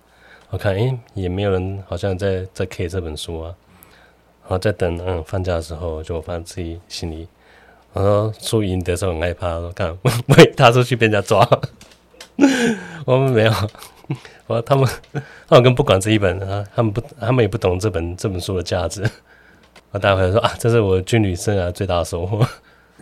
[0.52, 3.56] 我看诶、欸，也没有人好像在在 K 这本书啊。
[4.44, 7.28] 然后在等嗯放假的时候，就发现自己心里，
[7.94, 11.48] 然后输赢的时候很害怕，说看喂 他出去被人家抓。
[13.06, 13.52] 我们没有。
[14.48, 14.86] 我他们
[15.48, 19.10] 他们更不管这一本啊，他们不他们也不懂这本这本书的价值。
[19.92, 22.46] 我带回来说啊，这是我军旅生涯最大的收获。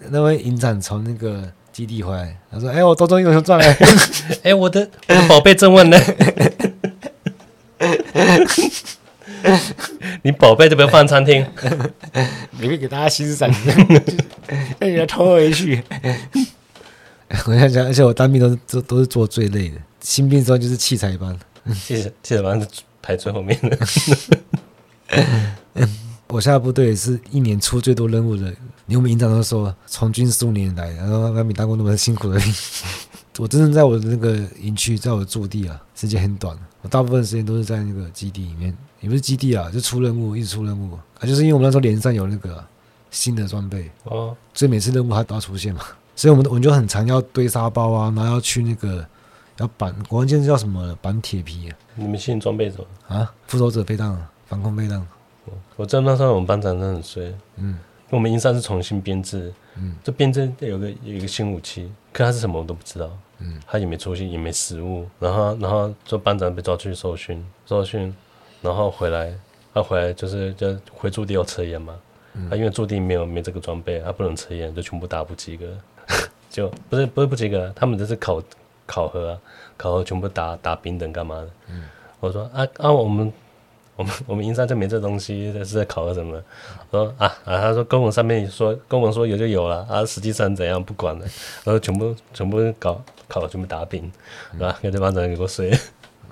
[0.10, 3.78] 那位营长从那个基地回来，他说：“哎、欸，我东周英雄传哎，
[4.44, 5.98] 哎，我的我的宝贝正问呢？
[10.24, 11.46] 你宝贝就不要放餐厅，
[12.52, 13.50] 你可以给大家欣赏，
[14.80, 15.84] 让你来偷回去。
[17.46, 21.38] 我想想，而且我当兵都是都都是做最累的，新兵时候就是器材班，
[21.74, 22.68] 器材器材班是
[23.02, 23.78] 排最后面的。
[26.28, 28.54] 我下部队是一年出最多任务的，
[28.88, 32.54] 连我们营长都说，从军十五年来，然后还没当过那么辛苦的兵。
[33.40, 40.94] 我真正在我的那个营区，在我的驻地啊，时间很短，我大部分时间都是在那个基地里面，也不是基地啊，就出任务，一直出任务。
[40.94, 42.68] 啊，就是因为我们那时候连上有那个、啊、
[43.12, 43.90] 新的装备。
[44.04, 45.82] 哦，所以每次任务它都要出现嘛，
[46.18, 49.08] 所以我们我们就很常要堆沙包啊，然后要去那个
[49.60, 51.78] 要绑，关键是叫什么板铁皮啊？
[51.96, 53.16] 你们新装备什么？
[53.16, 53.34] 啊？
[53.48, 55.02] 复仇者飞弹，防空飞弹。
[55.78, 68.14] 我知道那时候我们班长真的很衰，嗯，我们营上是重新编制，嗯，这编制有个有一个新武器，可他是什么我都不知道，嗯，他也没出现，也没实物，然后然后就班长被抓去受训，受训，
[68.62, 69.34] 然后回来，
[69.74, 71.96] 他回来就是就回驻地要测验嘛，
[72.50, 75.66] 他因为驻地没有没这个装备，他不能测验，就全部打不及格，
[76.50, 78.42] 就不是不是不及格，他们这是考
[78.86, 79.40] 考核啊，
[79.78, 81.84] 考核全部打打平等干嘛的，嗯，
[82.20, 83.32] 我说啊啊我们。
[84.00, 86.42] 我们我们营山就没这东西，这是在考核什么？
[86.90, 91.26] 说啊啊，他说公文上面说公文说有就有了啊，实际上怎样不管了，
[91.66, 94.10] 然后全部全部搞考全部打饼，
[94.54, 94.80] 是吧？
[94.82, 95.78] 给这班长给我睡。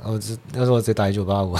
[0.01, 1.57] 哦，这要是我直接打一九八五，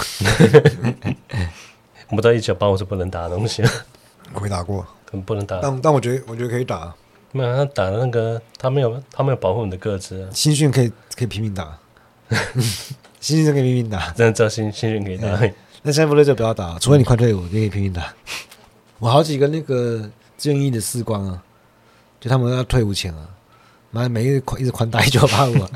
[2.08, 3.62] 我不知道一九八五是不能打的东西。
[4.32, 4.86] 我没打过，
[5.26, 5.58] 不能打。
[5.60, 6.94] 但但我觉得我觉得可以打。
[7.32, 10.26] 没有他打那个，他没有他没有保护你的个子。
[10.32, 11.78] 新训可以可以拼命打，
[13.20, 15.28] 新训可以拼命打，真的知道新新训可以打。
[15.82, 18.12] 那现在部队就不要打，除非你快退伍，你可以拼命打。
[18.98, 21.42] 我好几个那个志愿役的士官啊，
[22.20, 23.28] 就他们要退伍前啊，
[23.90, 25.70] 妈每一个一直狂打一九八五啊。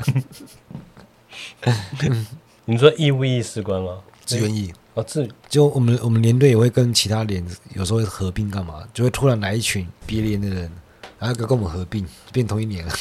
[2.65, 3.99] 你说义务役士官吗？
[4.25, 10.71] 志愿役哦，志就我们我们连队也会跟其他连有时候会合并干嘛，就会突然来一群别连的人，
[11.19, 12.93] 然后跟我们合并变同一年了，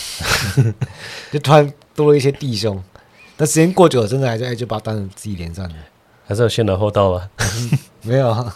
[1.32, 2.82] 就突然多了一些弟兄。
[3.36, 5.74] 但时间过久了，真的还是哎，就把他当成自己连上了，
[6.32, 7.28] 还是有先来后到吧？
[8.00, 8.52] 没有，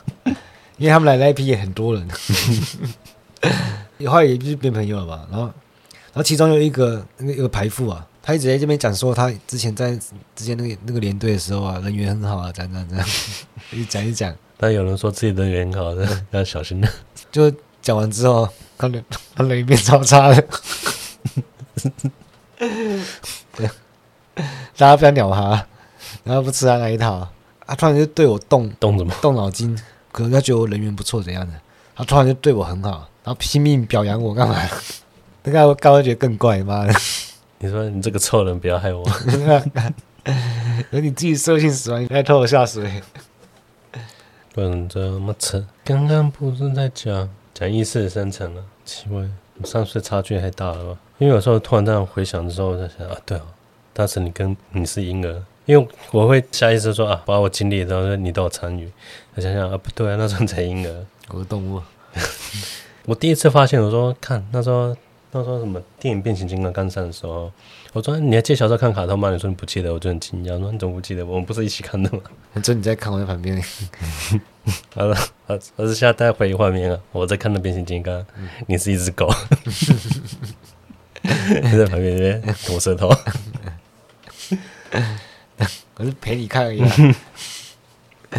[0.79, 2.09] 因为他们来那一批也很多人，
[4.07, 5.27] 后来也就变朋友了吧。
[5.31, 9.95] 然后，然后其中有一个那个一个排副啊，他一直在这边讲说，他之前在
[10.35, 13.07] 之前那个那个连队的时候啊，人缘很好啊，这样这样这样，
[13.73, 14.35] 一讲一讲。
[14.57, 15.95] 但有人说自己人缘很好，
[16.31, 16.89] 要小心的。
[17.31, 20.43] 就讲完之后，他人他人缘变超差的。
[23.55, 23.69] 对，
[24.35, 25.67] 大家不要鸟他，
[26.25, 27.29] 然后不吃他那一套，
[27.67, 29.77] 他突然就对我动动什么动脑筋，
[30.13, 31.53] 可能他觉得我人缘不错怎样的，
[31.95, 34.57] 他突然就对我很好，然后拼命表扬我干嘛？
[35.45, 36.95] 那个高会觉得更怪，妈的！
[37.59, 39.05] 你说你这个臭人不要害我，
[40.91, 43.01] 有你自己兽性死亡，你还拖我下水，
[44.53, 45.65] 不能这么扯。
[45.85, 49.23] 刚刚不是在讲讲意识的生成了，奇怪，
[49.65, 50.99] 三岁差距还大了吧？
[51.19, 53.43] 因为有时候突然这样回想的时候，我在想啊，对哦，
[53.93, 58.91] 当时你跟你是婴儿，因为我会下意识说啊，把我经历的东西你都有参与。
[59.35, 61.83] 我想想啊，不对啊，那时候才婴儿，我是动物。
[63.05, 64.97] 我第一次发现，我说看那时候
[65.33, 67.53] 那时候什么电影《变形金刚》刚上的时候，
[67.93, 69.31] 我说你还记得小时候看卡通吗？
[69.31, 70.55] 你说你不记得，我就很惊讶。
[70.55, 71.27] 我说你怎么不记得？
[71.27, 72.21] 我们不是一起看的吗？
[72.55, 73.61] 反正你在看，我在旁边。
[74.95, 79.29] 好了，我我是现在带回忆画面啊，我在看那变形金刚，嗯、你是一只狗。
[81.23, 83.11] 在旁边吐舌头，
[85.97, 86.93] 我是陪你看而已、啊。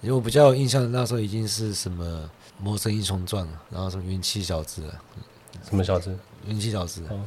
[0.00, 2.04] 因为我比较有印象的那时候已经是什么
[2.58, 4.82] 《魔神英雄传》了，然后什么元气小子，
[5.68, 6.16] 什么小子？
[6.46, 7.02] 元气小子。
[7.08, 7.20] 哦，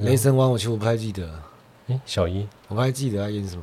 [0.00, 1.28] 雷神王我其实我不太记得。
[1.88, 3.62] 诶，小一，我不太记得他演什么。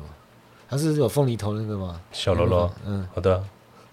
[0.68, 2.00] 他是有凤梨头那个吗？
[2.12, 2.72] 小喽啰。
[2.84, 3.42] 嗯，好的。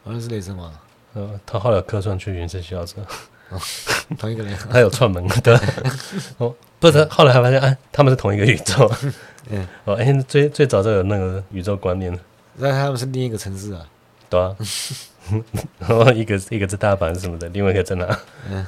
[0.04, 0.74] 好像是雷神王。
[1.16, 2.96] 嗯，他后来客串去元气小子。
[3.50, 3.60] 哦，
[4.20, 5.58] 同一个人， 他有串门对。
[6.38, 8.92] 哦，不是，后来还发现，哎，他们是同一个宇宙。
[9.50, 12.20] 嗯，哦，哎，最最早就有那个宇宙观念了。
[12.56, 13.86] 那他们是另一个城市啊？
[14.30, 14.56] 对啊。
[15.78, 18.20] 然后一个一个在大阪什么的，另外一个在哪？
[18.50, 18.66] 嗯。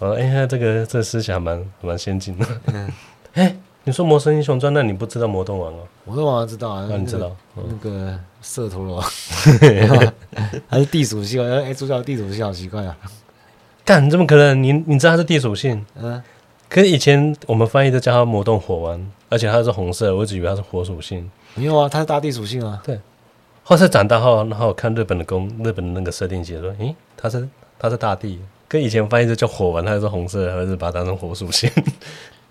[0.00, 2.46] 哦，哎呀，这个这个思想蛮蛮先进的。
[2.66, 2.90] 嗯。
[3.34, 5.86] 哎，你说《魔神英雄传》，那你不知道魔动王哦？
[6.04, 9.00] 魔动王知道啊，那你知道那个色陀螺？
[10.68, 11.42] 还是地属性？
[11.64, 12.96] 哎，主角地属性好奇怪啊。
[13.84, 14.62] 干，怎么可能？
[14.62, 15.84] 你你知道它是地属性？
[15.96, 16.22] 嗯，
[16.74, 21.30] 可是以前我们翻译都叫它魔动火丸，而且它是红色，我一直以为它是火属性。
[21.54, 22.82] 没有啊，它是大地属性啊。
[22.84, 22.98] 对，
[23.62, 31.70] 后来长大后，然后我看日本的公日本的那个设定解说，诶，它是它是大地，跟以前翻译就叫火丸，它是红色，还是把它当成火属性？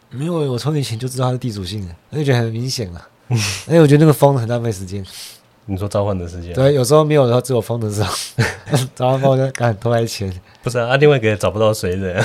[0.10, 3.06] 没有，我从以前就知道它是地属性的，而且觉得很明显了。
[3.28, 3.36] 而
[3.76, 5.06] 且，我觉得那个风很浪费时间。
[5.66, 6.54] 你说召唤的时间？
[6.54, 8.14] 对，有时候没有然后，只有风的时候，
[8.96, 10.32] 召唤风就赶偷来钱。
[10.62, 12.24] 不是啊，啊另外一个也找不到谁的，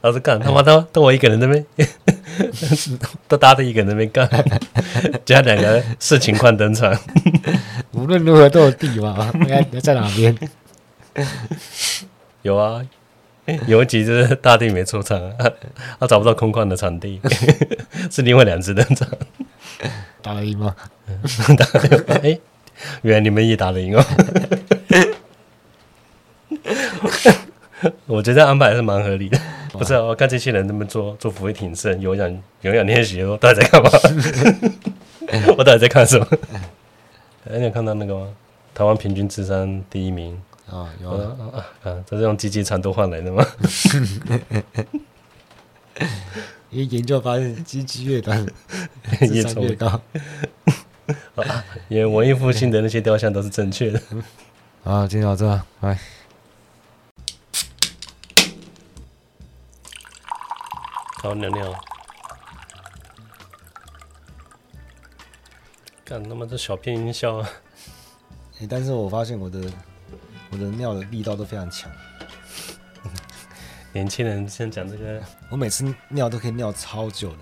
[0.00, 1.64] 老是干他妈都都我一个人那边，
[3.28, 4.28] 都搭着一个人那边干，
[5.24, 6.96] 加两个视情况登场。
[7.92, 10.36] 无论如何都有地嘛，你看你在哪边？
[12.42, 12.80] 有啊，
[13.66, 15.20] 有一集就是大地没出场，
[16.00, 17.20] 他找不到空旷的场地，
[18.10, 19.08] 是另外两只登场。
[20.22, 20.74] 打得赢吗？
[21.58, 22.04] 打得赢？
[22.08, 22.40] 哎、欸，
[23.02, 24.04] 原来你们也打得赢哦。
[28.06, 29.38] 我觉得安排还是蛮合理的。
[29.72, 33.90] 不是、啊，我看这些人他们做做俯卧撑、有氧有氧练习，我到底在干嘛？
[35.56, 36.26] 我到底在看什么？
[37.50, 38.28] 哎，你有看到那个吗？
[38.74, 40.88] 台湾平均智商第一名啊？
[41.02, 41.36] 有啊
[41.82, 41.96] 啊啊！
[42.06, 43.44] 这是用积极长度换来的吗？
[46.72, 48.46] 因为研究发现，鸡鸡越短，
[49.20, 50.00] 智商越高。
[51.88, 54.00] 因为文艺复兴的那些雕像都是正确的。
[54.82, 55.98] 好，今天到这，拜。
[61.22, 61.84] 好尿尿。
[66.04, 67.48] 干他妈这小片音效啊！
[68.60, 69.60] 欸，但是我发现我的
[70.50, 71.90] 我的尿的力道都非常强。
[73.92, 77.38] 年轻人先讲这个，我每次尿都可以尿超久的，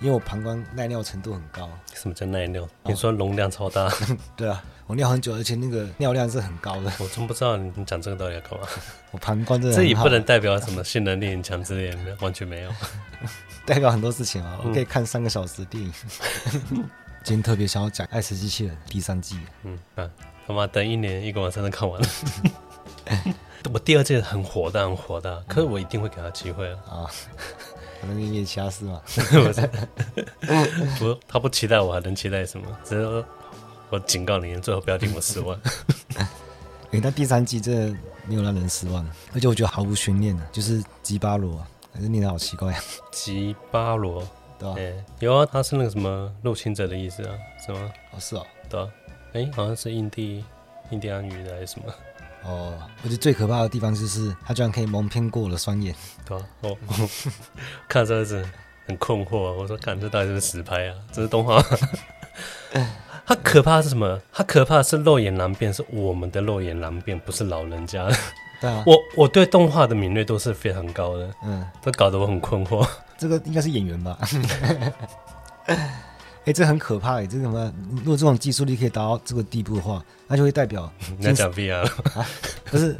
[0.00, 1.68] 因为我膀胱耐尿程度很高。
[1.94, 2.68] 什么叫耐尿？
[2.82, 3.90] 你说容量超大？
[4.36, 6.92] 对啊，我尿很久，而且那个尿量是很高的。
[6.98, 8.66] 我真不知道你讲这个到底要干嘛。
[9.12, 12.70] 我膀胱真的，这也不能代表什么性能力很强之类的，完全没有。
[13.64, 15.92] 代表很多事情啊，我可以看三个小时的电影。
[17.24, 19.40] 今天特别想要讲《爱死机器人》第三季。
[19.62, 20.10] 嗯啊，
[20.46, 22.08] 他妈等一年一个晚上都看完了。
[23.72, 26.78] 我第二届很火的，很火的，可是我一定会给他机会啊！
[26.88, 27.10] 啊，
[28.00, 29.00] 可能你也其他事嘛？
[30.98, 32.66] 不，他不期待我，还能期待什么？
[32.84, 33.24] 只是
[33.90, 35.58] 我警告你，最后不要令我失望。
[36.16, 36.26] 哎、
[36.92, 42.78] 欸，那第三季真的没有让人失望，而且我觉得毫无悬念的，就是吉巴罗，还是念的好奇怪。
[43.10, 44.22] 吉巴罗，
[44.58, 44.74] 对吧？
[44.78, 47.90] 哎，有啊，他是那个什么入侵者的意思啊，是吗？
[48.12, 48.88] 哦，是哦，对啊，
[49.32, 50.44] 哎，好像是印第
[50.90, 51.86] 印第安语的还是什么？
[52.44, 55.94] 哦，我觉得最可怕的地方就是他居然可以蒙骗过我的双眼，
[56.26, 56.76] 对啊，哦，
[57.88, 58.46] 看这是
[58.86, 60.94] 很困惑，我说看这到底是不是实拍啊？
[61.10, 61.62] 这是动画。
[63.26, 64.20] 他可怕的是什么？
[64.30, 68.06] 他可怕的是肉眼难辨，是我们的肉眼难辨，不是老人家。
[68.60, 72.86] 对啊， 我我对动画的敏锐度是非常高的，嗯，都搞得我很困惑。
[73.16, 74.18] 这个应该是演员吧？
[76.44, 77.26] 哎、欸，这很可怕哎！
[77.26, 77.72] 这个什么？
[77.96, 82.26] 如果这种技术力可以达到这个地步的话，那就会代表 你在讲 VR 啊？
[82.70, 82.92] 不是，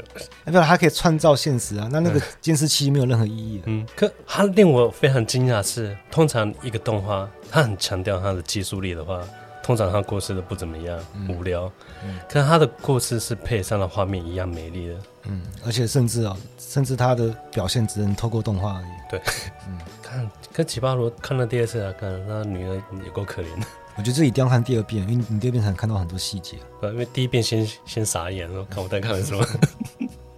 [0.43, 1.87] 代表它可以创造现实啊？
[1.91, 3.61] 那那个监视器没有任何意义。
[3.65, 9.21] 嗯，可它令我非常惊讶的是，通常一个动画，它很强调它的技术力的话，
[9.65, 11.71] 通常他故事都不怎么样，嗯、无聊。
[12.03, 14.95] 嗯，可是它的故事是配上了画面一样美丽的。
[15.23, 18.85] 嗯，而且甚至啊，甚至他的表现只能透过动画而已。
[19.09, 19.19] 对，
[19.67, 19.79] 嗯。
[20.03, 23.65] 看，跟奇巴罗看了第二次啊，看他女儿也够可怜的。
[23.95, 26.57] 我觉得这一定要看第二遍，因为你第二遍才能看到很多细节。
[26.79, 29.43] 对，因为第一遍先先傻眼，然后看我在看的什么，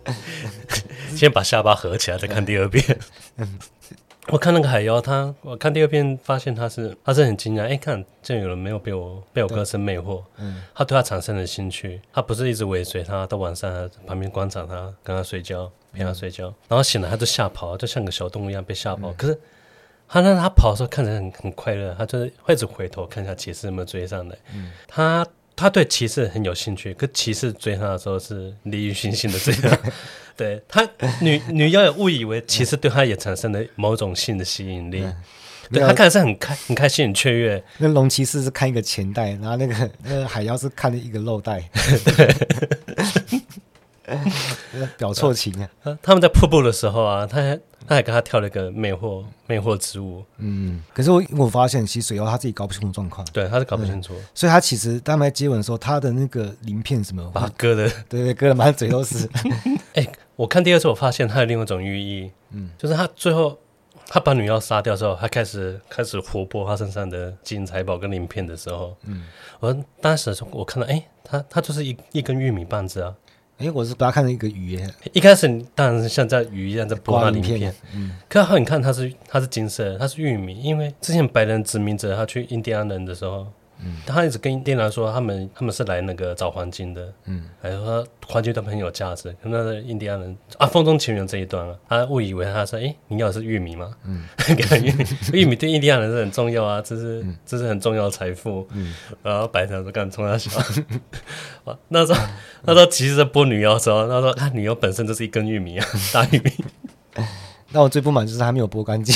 [1.17, 2.97] 先把下巴合起来再看第二遍。
[3.35, 3.59] 嗯，
[4.29, 19.39] 我看那个海妖，他我看第二遍发现他是他是很惊讶，哎，看竟然有人没有被我被我歌声魅惑，嗯，他对他产生了兴趣，他不是一直尾随他，到晚上旁边观察他，跟他睡觉，陪他睡觉，嗯、然后醒来他就吓跑，就像个小动物一样被吓跑，嗯、可是。
[20.09, 24.37] 他让他跑的时候看着很很快乐，他就是会一直回头看一下骑士有没有追上来。
[24.55, 29.77] 嗯，他他对骑士很有兴趣，可骑士追他的时候是利欲熏心的追他。
[30.37, 30.87] 对他
[31.19, 35.15] 女女妖也误以为骑士对他也产生了某种性的吸引力，嗯、
[35.71, 37.61] 对他看的是很开很开心很雀跃。
[37.79, 41.67] 那龙骑士是看一个钱袋，然后那个那个海妖是看了一个肉袋。
[42.15, 42.35] 对。
[44.97, 45.67] 表错情啊！
[46.01, 50.23] 他们在瀑布的时候啊，他还他还跟他跳了一个魅惑魅惑之舞。
[50.37, 53.27] 嗯，可是我我发现，其实水妖他自己搞不清楚状况。
[53.33, 59.29] 对，他是搞不清楚，所以他其实他们在接吻的时候，他的那个鳞片什么，把他割的，对对，割的满嘴都是。
[59.95, 63.57] 哎、欸，我看第二次，我发现它有另外一种寓意，嗯，就是他最后
[64.07, 69.25] 他把女妖杀掉之后，他开始开始活剥他身上的金银财宝跟鳞片的时候，嗯，
[69.59, 73.13] 我当时我看到，哎、欸，他他就是一一根玉米棒子啊。
[73.57, 74.87] 哎、欸，我是把它看成一个鱼耶。
[75.13, 83.47] 一开始当然是像在鱼一样在剥那鳞片，嗯，可是你看它是它是金色，它是玉米，因为之前白人殖民者他去印第安人的时候。
[83.79, 89.29] 嗯，他一直跟店员说，他们他们是来那个找黄金的，嗯，还说黄金对他们很有价值。
[89.41, 93.91] 可那个印第安人啊，风中情缘这一段啊，他误以为他说，哎、欸，你要的是玉米吗？
[94.05, 94.23] 嗯，
[94.55, 98.67] 给他玉米，玉米对印第安人是很重要啊，这是、嗯、这是很重要的财富。
[98.71, 100.51] 嗯，然后白人说，干冲他笑。
[101.65, 102.21] 哇， 那时候
[102.63, 106.51] 那时候其实在剥女妖的时候，那时候看女妖本身就是一根玉米啊， 大玉米。
[107.71, 109.13] 那我最不满就是他没有剥干净。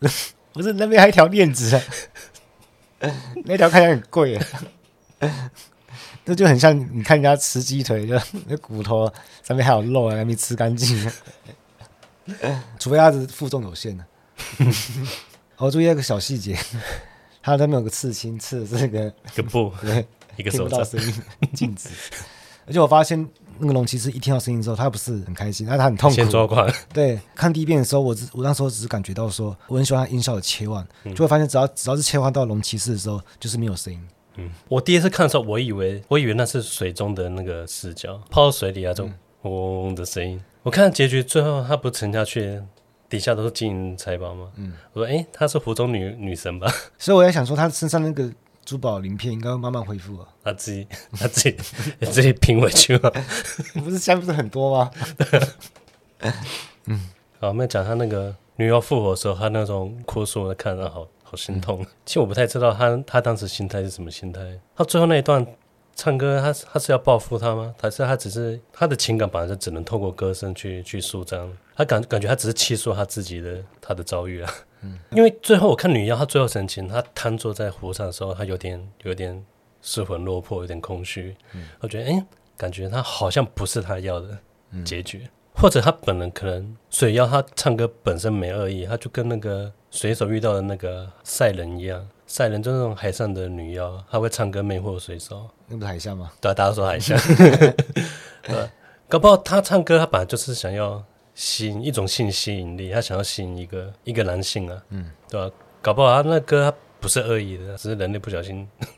[0.52, 1.80] 不是那边还有一条链子，
[3.44, 4.40] 那条看起来很贵，
[6.24, 9.10] 这就很像你看人家吃鸡腿，就 那骨头
[9.42, 11.10] 上面还有肉，还没吃干净。
[12.78, 14.04] 除非他是负重有限的。
[15.58, 16.58] 我注意那个小细节，
[17.42, 20.06] 他那边有个刺青，刺的是那个一个布，对，
[20.36, 21.14] 一个手听不到声音
[21.54, 21.90] 镜子。
[22.66, 23.28] 而且我发现。
[23.58, 26.16] 那个龙骑士一听到声音之后，他不是很开心，那他很痛苦。
[26.16, 26.68] 先抓狂。
[26.92, 34.00] 对，看第一遍的时候，我只我那时候只是感觉到说，我很喜欢他音效的切换，嗯、就会发现只要只要是切换到龙骑士的时候，就是没有声音。
[34.36, 40.36] 嗯，我第一次看的时候，我以为我以为那是水中的那个视角，泡到水里啊，这种嗡的声音。
[40.36, 42.60] 嗯、我看结局最后他不沉下去，
[43.08, 44.48] 底下都是金银财宝吗？
[44.56, 46.70] 嗯，我说哎、欸，他是湖中女女神吧？
[46.98, 48.30] 所以我在想说，她身上那个。
[48.66, 50.28] 珠宝鳞片应该会慢慢恢复啊！
[50.44, 50.86] 他自己
[51.16, 51.52] 他自己
[52.10, 53.10] 自己拼回去了，
[53.82, 54.90] 不是现在不是很多吗？
[56.86, 57.08] 嗯，
[57.40, 61.80] 好，我们讲他那个女妖复活的时候，他那种哭诉，看到好好心痛。
[61.82, 64.40] 嗯、其实我不太知道他他当时心态是什么心态。
[64.74, 65.46] 他最后那一段
[65.94, 67.72] 唱歌，他他是要报复他吗？
[67.80, 71.50] 还是他只是他的情感本来就只能透过歌声去去舒张？
[71.76, 74.52] 他感感觉他只是倾诉他自己的他的遭遇啊。
[75.10, 79.44] 因为最后我看女妖，她最后神情，她瘫坐在湖上的时候，她有点有点
[79.82, 81.36] 失魂落魄，有点空虚。
[81.52, 82.26] 嗯、我觉得，哎、欸，
[82.56, 84.38] 感觉她好像不是她要的
[84.84, 95.48] 结局，嗯、或者她本人可能水妖，她唱歌本身没恶意，她就跟那个水手遇到的那个赛人一样，赛人就是那种海上的女妖，她会唱歌魅惑水手。
[95.68, 96.30] 那不是海象吗？
[96.40, 97.18] 对啊，大家说海象。
[98.42, 98.68] 对，
[99.08, 101.04] 搞不好她唱歌，她本来就是想要。
[101.36, 105.54] 吸引一种性吸引力，他想要吸引一个一个男性啊，嗯，对吧？
[105.82, 108.88] 搞不好他那歌他不是恶意的，只是人类不小心不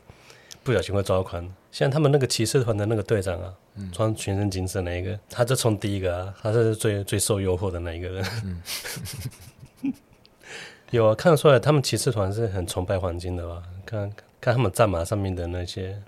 [0.71, 1.47] 不小心会抓狂。
[1.69, 8.25] 像他们那个骑士团的那个队长啊，嗯、穿全身金色那一个，他就冲第一个啊，他是最最受诱惑的那一个人。
[8.45, 9.93] 嗯、
[10.91, 13.61] 有啊，看得出来他们骑士团是很崇拜黄金的吧？
[13.85, 14.09] 看
[14.39, 16.01] 看他们战马上面的那些，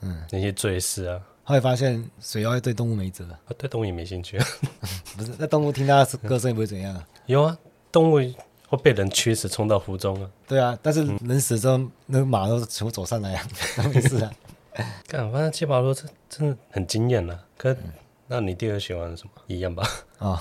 [0.00, 1.22] 嗯，那些坠饰啊。
[1.48, 4.36] 后来发现水妖对动物没辙，啊，对动物也没兴趣。
[5.16, 7.06] 不是，那动物听他的歌声也不会怎样啊。
[7.26, 7.56] 有啊，
[7.92, 10.28] 动物会被人驱使冲到湖中啊。
[10.48, 13.46] 对啊，但是人死之后，嗯、那个马都全部走上来啊，
[13.94, 14.32] 没事啊。
[15.06, 17.40] 看，反正七宝罗这真的很惊艳了。
[17.56, 17.92] 可，嗯、
[18.26, 19.30] 那你第二喜欢什么？
[19.46, 19.84] 一样吧？
[20.18, 20.40] 啊、哦，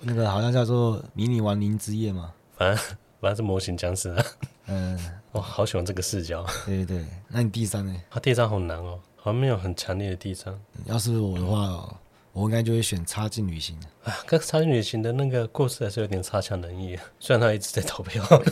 [0.00, 2.32] 那个好像叫做迷你亡灵之夜嘛。
[2.56, 2.84] 反正
[3.20, 4.26] 反正是模型僵尸啊。
[4.66, 4.98] 嗯，
[5.30, 6.44] 我好喜欢这个视角。
[6.66, 7.94] 对对对，那你第三呢？
[8.10, 10.54] 他第三好难哦，好像没有很强烈的第三。
[10.84, 11.98] 要是我的话，
[12.32, 13.74] 我应该就会选插进旅行。
[14.02, 16.94] 啊，跟插进旅行的那个故事还是有点差强人意。
[17.18, 18.22] 虽然他一直在投票。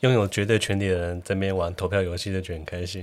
[0.00, 3.02] 拥有绝对权力的人在那边玩投票游戏，就觉得很开心。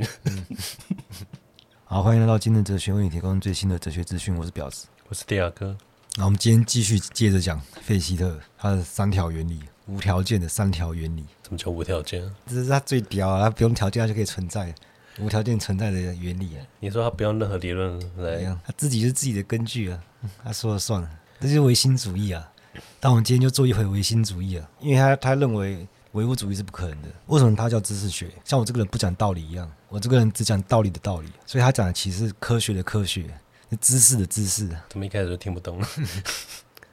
[1.85, 4.35] 好，欢迎来到今日哲学，为你提供最新的哲学资讯。
[4.37, 5.75] 我是表子，我是迪亚哥。
[6.17, 9.59] 那我们今天继续接着讲费希特他的三条原理，
[9.91, 11.25] 无条件的三条原理。
[11.43, 12.23] 什么叫无条件？
[12.47, 13.43] 这是他最屌啊！
[13.43, 14.73] 他不用条件，他就可以存在，
[15.19, 16.65] 无条件存在的原理啊！
[16.79, 19.99] 你说他不用任何理论来，他自己是自己的根据啊，
[20.43, 22.51] 他说了算了，这就是唯心主义啊！
[22.99, 25.87] 但我们今天就做一回唯心主义啊，因为他他认为。
[26.13, 27.07] 唯物主义是不可能的。
[27.27, 28.29] 为什么他叫知识学？
[28.43, 31.29] 像我这个人不讲道理一样，我这个人只讲道理的道理。
[31.45, 33.33] 所以他讲的其实是科学的科学，
[33.69, 34.67] 是知识的知识。
[34.89, 35.87] 怎么一开始就听不懂了？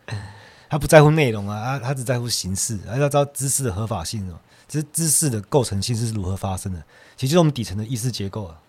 [0.68, 4.38] 他不在乎内容啊，他他只在乎形式，他要知道知识的合法性哦。
[4.68, 6.82] 其实知识的构成性是如何发生的？
[7.16, 8.60] 其实就是我们底层的意识结构啊。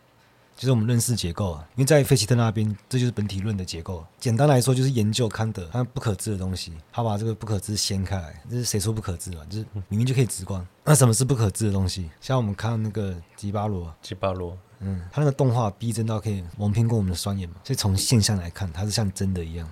[0.56, 4.06] 就是我们认识结构啊，因为在费希特那边，这就是本体论的结构。
[4.20, 8.44] 简单来说，就是研究康德他不可知的东西，他把这个不可知掀开来。
[8.50, 9.42] 这是谁说不可知嘛？
[9.50, 10.68] 就是明明就可以直观。
[10.84, 12.10] 那什么是不可知的东西？
[12.20, 17.56] 像我们看那个吉巴罗，吉巴罗，嗯，他那个动画逼真到可以蒙骗过我们的双眼嘛？
[17.64, 19.66] 所以从现象来看，它是像真的一样，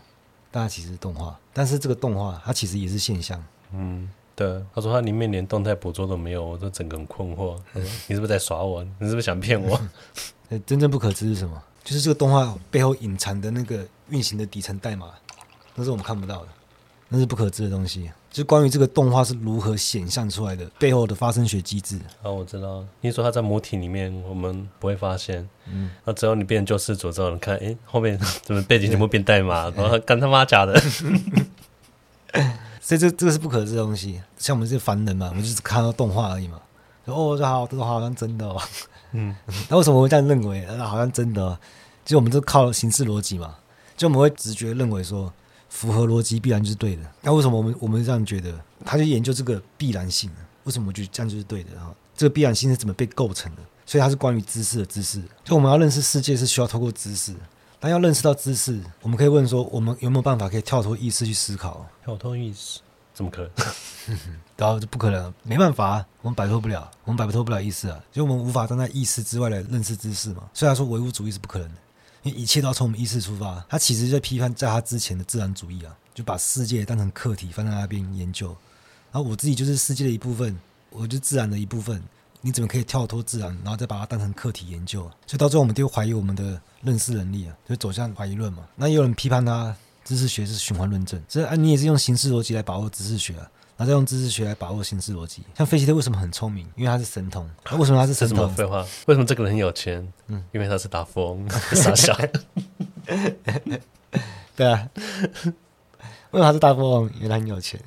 [0.57, 1.37] 但它其实是动画。
[1.53, 3.39] 但是这个动画它其实也是现象。
[3.73, 4.59] 嗯，对。
[4.73, 7.55] 他说他里面连动态捕捉都没有，我都整个很困惑。
[8.07, 8.83] 你是不是在耍我？
[8.97, 9.79] 你是不是想骗我？
[10.65, 11.61] 真正不可知是什么？
[11.83, 15.11] 就是这个动画背后隐藏的那个运行的底层代码，
[15.75, 16.47] 那是我们看不到的，
[17.07, 18.09] 那是不可知的东西。
[18.29, 21.97] 就关于这个动画是如何显像出来的，背后的发生学机制。
[22.21, 22.83] 啊，我知道。
[23.01, 25.47] 你说它在母体里面，我们不会发现。
[25.65, 25.89] 嗯。
[26.05, 29.69] 那只要你变成救世主之后，你看，哎、欸，后面怎么背景全部变代码？
[29.75, 30.79] 然后干他妈假的。
[32.79, 34.21] 所以这这个是不可知的东西。
[34.37, 36.59] 像我们这些凡人嘛，我们就是看到动画而已嘛。
[37.05, 38.61] 哦，这好，这好像真的哦。
[39.13, 39.35] 嗯，
[39.69, 40.65] 那为什么会这样认为？
[40.77, 41.57] 那好像真的、哦，
[42.05, 43.55] 就我们都靠形式逻辑嘛，
[43.95, 45.31] 就我们会直觉认为说，
[45.69, 47.03] 符合逻辑必然就是对的。
[47.21, 48.53] 那为什么我们我们这样觉得？
[48.85, 50.31] 他就研究这个必然性，
[50.63, 51.71] 为什么我觉得这样就是对的？
[51.79, 53.61] 哈，这个必然性是怎么被构成的？
[53.85, 55.21] 所以它是关于知识的知识。
[55.43, 57.33] 就我们要认识世界是需要透过知识，
[57.79, 61.85] 但要认识到知识，我们可以问说，我们有没有办法可以跳脱意识去思考？
[62.03, 62.79] 跳脱意识。
[63.13, 64.17] 怎么可能？
[64.55, 70.43] 然后这不可能，没办法，我们摆脱不了，我们摆脱不了意识啊，就我们无法站在意识之外来认识知识嘛。
[70.53, 71.75] 虽然说唯物主义是不可能的，
[72.29, 73.63] 一切都要从我们意识出发。
[73.69, 78.47] 他其实就在批判在他之前的自然主义啊，就把世界当成课题放在那边研究。
[79.11, 80.57] 然后我自己就是世界的一部分，
[80.89, 82.01] 我就自然的一部分。
[82.41, 85.01] 你怎么可以跳脱自然，然后再把它当成课题研究？
[85.25, 88.67] 所以到最后我们就怀疑我们的认识能力啊，就走向怀疑论嘛。
[88.75, 89.75] 那也有人批判他。
[90.05, 95.43] 知识学是循环论证，所以啊，你也是用形式逻辑来把握知识学啊，然后再用知识学来把握形式逻辑。
[95.55, 96.67] 像费希特为什么很聪明？
[96.75, 97.47] 因为他是神童。
[97.69, 98.49] 那为什么他是神童？
[98.55, 98.85] 废话。
[99.05, 100.11] 为什么这个人很有钱？
[100.27, 102.17] 嗯，因为他是大富翁， 傻笑。
[104.57, 104.89] 对啊。
[106.31, 107.09] 为什么他是大富翁？
[107.17, 107.79] 因为他很有钱。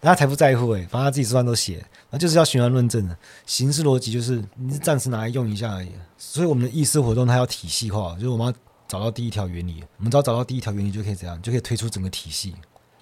[0.00, 3.16] 他才不在乎哎，反正他自己书上都写，那就是要循环论证的。
[3.46, 5.90] 形式逻辑就是你是暂时拿来用一下而已。
[6.18, 8.52] 所以我们的意识活动它要体系化，就是我们要。
[8.88, 12.54] 找到第一条原理，我们只要找到第一条原理就可以怎样，就可以推出整个体系。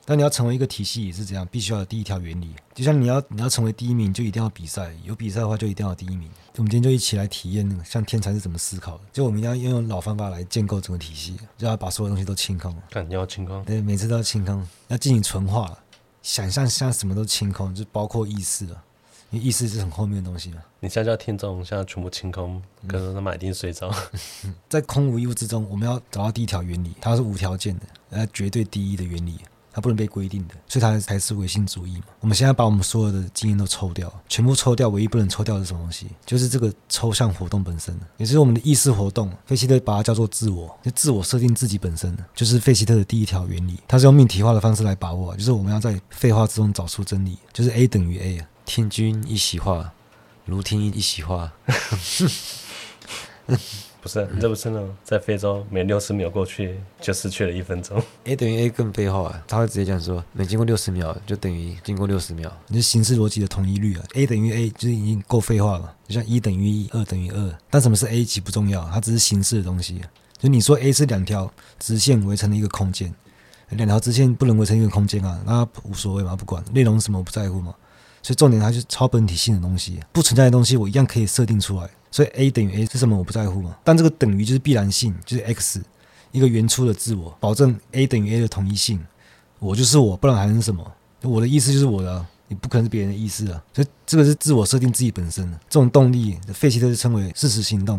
[0.06, 2.54] 但你要成为一个体系也是这样，必须要有第一条原理。
[2.74, 6.30] 就像你要你要成为第一名，就一定要比赛，有比赛的话就一定要第一名。
[6.56, 9.04] 我们今天就一起来体验，像天才是怎么思考的。
[9.12, 12.74] 就我们要用老方法来建构整个体系，就要把所有东西都清空。
[12.90, 15.76] 看你要清空，对，每次都要清空，要进行纯化，
[16.22, 18.82] 想象像什么都清空，就包括意识了。
[19.30, 20.62] 因为意识是很后面的东西嘛。
[20.78, 23.92] 你现在叫听众现在全部清空，可能他们一定睡着。
[24.70, 29.40] 在空无一物之中，我们要找到第一条原理，它是无条件的，呃，绝对第一的原理，
[29.76, 32.04] 它不能被规定的，所以它才是唯心主义嘛。
[32.20, 36.06] 我们现在把我们所有的经验都抽掉，全部抽掉，唯一不能抽掉的是什么东西？
[36.24, 39.30] 就是这个抽象活动本身，也就是我们的意识活动。
[39.44, 43.78] 费希特把它叫做自我，就自我设定自己本身，就是费希特的第一条原理。
[43.86, 48.48] 它是用命题化的方式来把握，就是我们要在废话之中找出真理，就是 A 等于 A 啊。
[48.64, 49.92] 听君一席话，
[50.46, 51.52] 如听一席话。
[54.06, 58.00] 不是，这不是那种在非洲每六十秒过去就失去了一分钟。
[58.22, 64.04] A 等于 A 更废话，他会直接讲说，每经过六十秒就等于经过六十秒，你是形式逻辑的统一率啊。
[64.14, 67.58] A 等于 A 就是已经够废话了，就像一等于一，二等于二。
[67.68, 70.00] 但什么是 A 其实不重要，它只是形式的东西。
[70.38, 73.12] 就你说 A 是两条直线围成的一个空间，
[73.70, 77.74] 两条直线不能围成一个空间啊，那无所谓嘛，不管内容什么我不在乎嘛。
[78.22, 81.90] 所以重点它就是超本体性的东西，不存在的东西我一样可以设定出来。
[82.10, 83.16] 所以 A 等于 A 是什么？
[83.16, 83.76] 我不在乎嘛。
[83.84, 85.82] 但这个等于就是必然性，就是 X
[86.32, 89.04] 一个原初的自我，保证 A 等于 A 的统一性。
[89.58, 90.92] 我就是我，不然还是什么？
[91.22, 93.62] 我的意思就是我的，你不可能是别人的意思啊。
[93.72, 97.98] 所以这个是自我设定自己本身的这种动力，费希特就称为事实行动，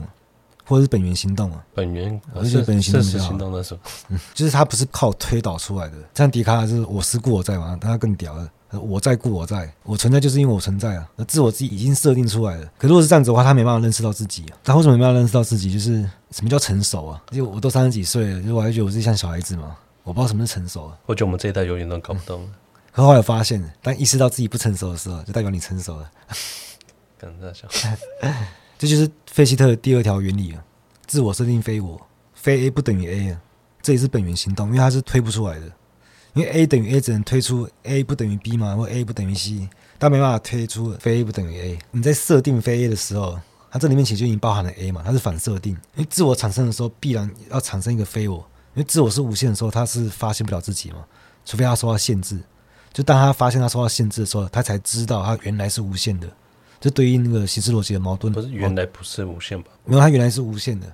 [0.65, 1.65] 或者是本源行动啊。
[1.73, 3.79] 本源，而是本源行动行动的时候，
[4.09, 5.95] 嗯， 就是它不是靠推导出来的。
[6.13, 8.49] 像笛卡尔是我思故我在嘛，但他更屌了。
[8.71, 11.09] 我在故我在，我存在就是因为我存在啊。
[11.15, 12.69] 那自我自己已经设定出来了。
[12.77, 14.57] 可如果是这样子的话，他没办法认识到自己啊。
[14.63, 15.71] 他为什么没办法认识到自己？
[15.71, 16.01] 就是
[16.31, 17.21] 什么叫成熟啊？
[17.31, 19.77] 就我都三十几岁了，就我还觉得我自己像小孩子嘛。
[20.03, 20.97] 我不知道什么是成熟啊。
[21.05, 22.47] 我觉得我们这一代永远都搞不懂。
[22.91, 26.11] 可后来发现，当意识到自己不成熟的时候，就代表你成熟了。
[27.19, 27.69] 跟着想，
[28.77, 30.63] 这就是费希特的第二条原理啊。
[31.05, 31.99] 自我设定非我，
[32.33, 33.41] 非 A 不等于 A 啊。
[33.81, 35.65] 这也是本源行动，因为它是推不出来的。
[36.37, 39.67] 因为 A 等于 A 只能推出 A 不等于 B 嘛，或 A 不等于 C，
[39.97, 41.79] 但没办法推出非 A 不等于 A。
[41.91, 43.39] 你在设定非 A 的时候，
[43.71, 45.73] 它这里面其实就已经包含了 A 嘛，它是反设定。
[45.95, 48.37] 因为自我产生的时候，必然要产生一个非我。
[48.75, 51.03] 因为自我是无限的时候，它是发现不了自己嘛，
[51.43, 52.39] 除非它受到限制。
[52.93, 56.27] 就当他发现他受到限制的时候，他才知道他原来是无限的。
[56.79, 58.33] 这对应那个形式逻辑的矛盾。
[58.33, 59.69] 不是原来不是无限吧？
[59.85, 60.87] 没有他原来是无限的。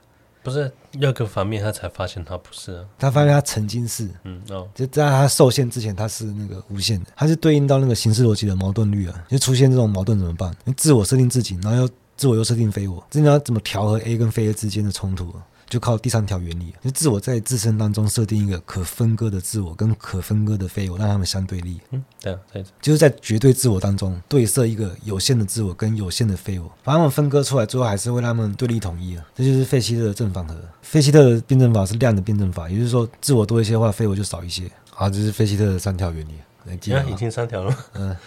[0.44, 0.70] 不是
[1.00, 2.86] 要个方面，他才发现他不是啊。
[3.00, 7.12] 他发现他曾经是，嗯哦，就在他受限之前，他是那个无限的。
[7.16, 9.26] 他是对应到那个形式逻辑的矛盾律啊。
[9.30, 10.54] 就出现这种矛盾怎么办？
[10.76, 15.40] 自我设定自己，然后又自我又设定非我，这你要怎么调和 A 跟非 A 之间的冲突啊？
[15.74, 21.82] 就靠第三条原理，就自我在自身当中设定一个可分割的自我跟可分割的非我，让他们相对立。
[21.90, 22.38] 嗯，对啊，
[22.80, 29.26] 就是在绝对自我当中对设一个有限的自我跟有限的非我，把他们分割出来，最后还是为他们对立统一啊。
[29.34, 30.56] 这就是费希特的正反合。
[30.84, 34.70] 费希特的辩证法是量的辩证法，也就是说，自我多一些的话，非我就少一些。
[34.92, 36.34] 好，这是费希特的三条原理。
[36.66, 37.76] 来记已经三条了。
[37.94, 38.16] 嗯。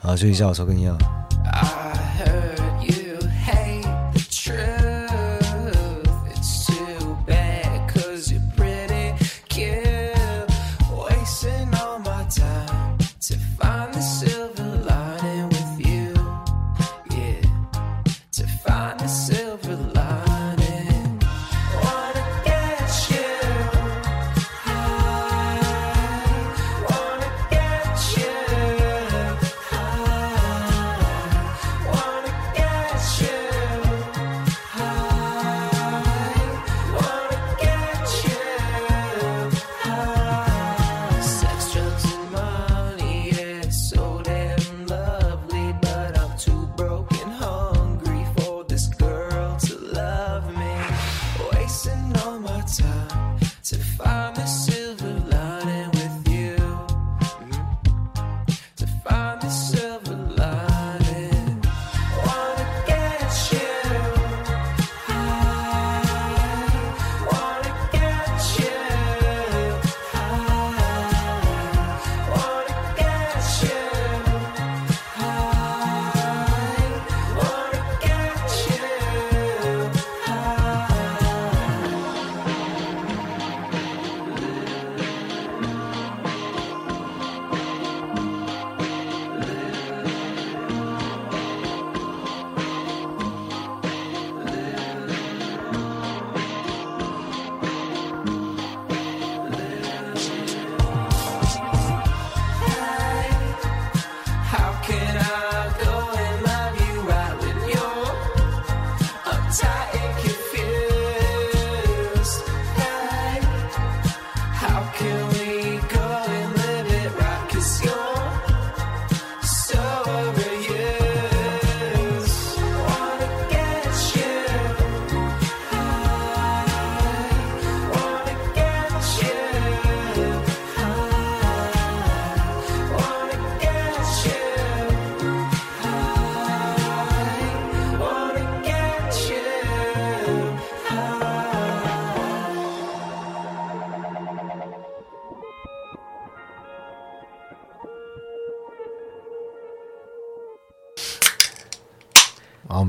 [0.00, 0.90] 好，休息一下，我抽根烟。
[0.90, 0.98] 好，
[2.66, 2.73] 我们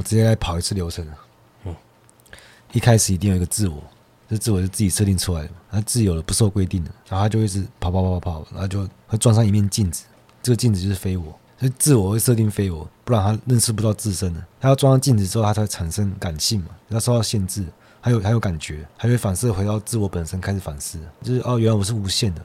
[0.05, 1.05] 直接来跑一次流程。
[1.65, 1.75] 嗯，
[2.71, 3.83] 一开始一定有一个自我，
[4.29, 10.05] 这自我是自己设定出来的，它自由的不受规定的，然后他就一直跑跑跑跑跑，然后就会撞上一面镜子，
[10.41, 11.25] 这个镜子就是非我，
[11.59, 14.45] 所以自我会设定非我，不然他认识不到自身的。
[14.61, 17.65] 他要撞上镜子之后，他才会产生感性嘛，他受到限制，
[17.99, 22.41] 还有还有感觉，还会反射回到自我本身开始反思，就是哦，原来我是无限的。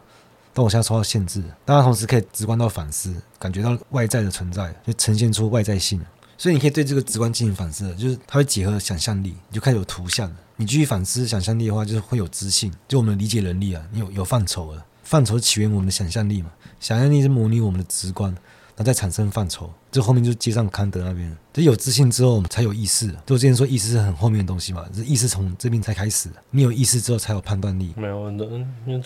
[0.52, 6.00] 但我现在受到限制，但他同时可以直观到反思，感觉到外在的存在，就呈现出外在性。
[6.40, 10.36] 所以你可以对这个直观进行反思，就是它会结合想象力，你就开始有图像了。
[10.56, 14.82] 你继续反思想象力的话，就是会有知性，就我们的理解能力啊，你有有范畴了。
[15.02, 18.34] 范畴起源我们的想象力嘛，想象力是模拟我们的直观。
[18.76, 21.36] 然后再产生范畴，这后面就接上康德那边。
[21.52, 23.14] 这有自信之后，我们才有意识。
[23.26, 26.30] 就之前说，意识是很后面的东西嘛，这意识从这边才开始。
[26.50, 27.92] 你有意识之后，才有判断力。
[27.98, 28.46] 没有，那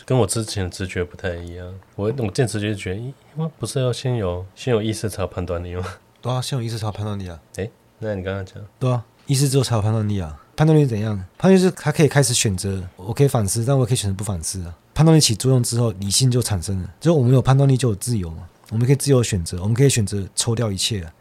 [0.07, 1.67] 跟我之前的直觉不太一样。
[1.97, 5.85] 我我见直觉觉得，因为不是要先有先有意识才有判断力吗？
[6.25, 7.39] 对啊，先有意识才有判断力啊。
[7.57, 10.41] 诶，那你刚刚讲，对啊，意识之后才有判断力啊。
[10.57, 11.15] 判断力怎样？
[11.37, 14.75] 判断力是他可以开始选择，我可以反思，但我可以选择不反思啊。
[14.95, 16.91] 判断力起作用之后，理性就产生了。
[16.99, 18.49] 之后我们有判断力，就有自由嘛。
[18.71, 21.13] 我们可以自由选择，我们可以选择抽掉一切啊，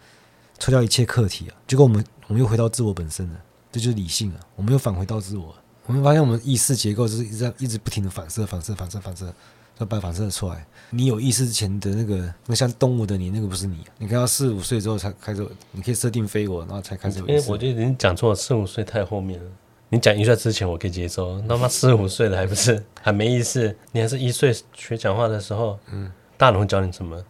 [0.57, 3.35] 抽掉一切课题啊，结果我们我们又回到自我本身了，
[3.73, 5.53] 这就是理性啊，我们又返回到自我。
[5.85, 9.33] 我们发现我们意识结构就是一直在一直不停的反射、反射、反射、反射，
[9.79, 10.65] 要把反射出来。
[10.89, 13.77] 你有意识之前的那个，那像动物的你，那个不是你。
[13.97, 17.19] 你看到四五岁之后才开始，你可以设定飞我，然后才开始。
[17.19, 19.51] 因为我觉得你讲错了，四五岁太后面了。
[19.89, 23.75] 你讲一岁之前我可以接受，他妈四五岁了还不是 还没意识？
[23.91, 27.23] 你还是一岁学讲话的时候，嗯，大人会教你什么？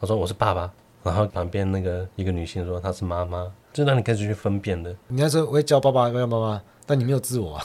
[0.00, 4.94] 我说我是爸爸，然后旁边那个一个女性说她是妈妈，就让你开始去分辨的。
[5.08, 7.64] 你要说我会叫爸爸，叫妈妈，但你没有自我啊，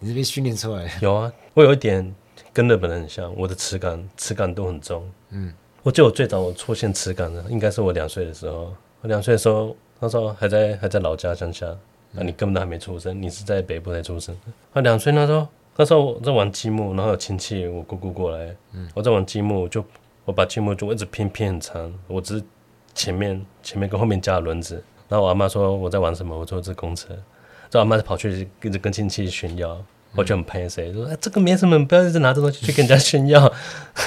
[0.00, 0.90] 你是被训练出来的。
[1.00, 2.14] 有啊，我有一点
[2.54, 5.06] 跟日本人很像，我的齿感齿感都很重。
[5.30, 5.52] 嗯，
[5.82, 8.72] 我记得我最早我出现齿感的，应该是我两岁的时候。
[9.02, 11.66] 我两岁的时候，那时候还在还在老家乡下，
[12.12, 14.34] 那、你根本都还没出生，你是在北部才出生。
[14.72, 15.46] 我两岁那时候，
[15.76, 19.84] 那时候我在玩积木，然后有亲戚我姑姑过来，嗯，我在玩积木就。
[20.26, 22.44] 我把积木就一直拼拼很长，我只是
[22.94, 24.82] 前面前面跟后面加轮子。
[25.06, 27.14] 然后我阿妈说我在玩什么，我说这公车。
[27.68, 29.78] 这阿妈就跑去跟着跟亲戚炫耀，
[30.14, 33.52] 我就很拍谢，说哎这个没什么，不要一直拿这东西去跟人家炫耀。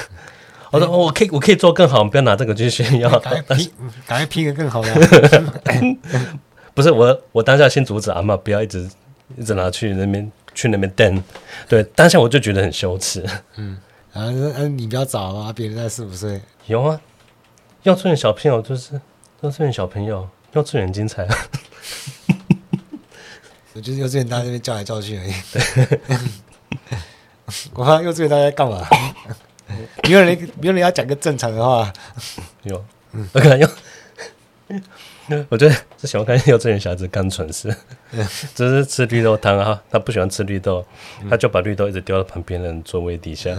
[0.70, 3.08] 我说哦，我可以我可以做更好，不要拿这个去炫耀。
[3.20, 3.70] 赶快拼，
[4.06, 5.44] 赶快拼个更好的。
[6.74, 8.88] 不是我我当下先阻止阿妈不要一直
[9.36, 11.22] 一直拿去那边去那边蹬。
[11.68, 13.24] 对，当下我就觉得很羞耻。
[13.56, 13.78] 嗯。
[14.12, 16.40] 然后，嗯，你比较早啊，别人在四五岁。
[16.66, 17.00] 有啊，
[17.82, 19.00] 幼稚园小朋友就是
[19.42, 21.36] 幼稚园小朋友，幼稚园精彩啊。
[23.78, 25.32] 我觉得幼稚园大家那边叫来叫去而已。
[27.74, 28.84] 我看幼稚园大家在干嘛？
[30.02, 31.92] 没有人，没有人要讲个正常的话。
[32.64, 32.84] 有，
[33.32, 33.70] 我可能用。
[35.48, 37.72] 我觉得是喜欢看幼稚园小孩子干蠢事，
[38.52, 40.84] 只是吃绿豆汤啊，他不喜欢吃绿豆，
[41.30, 43.50] 他就把绿豆一直丢到旁边人座位底下，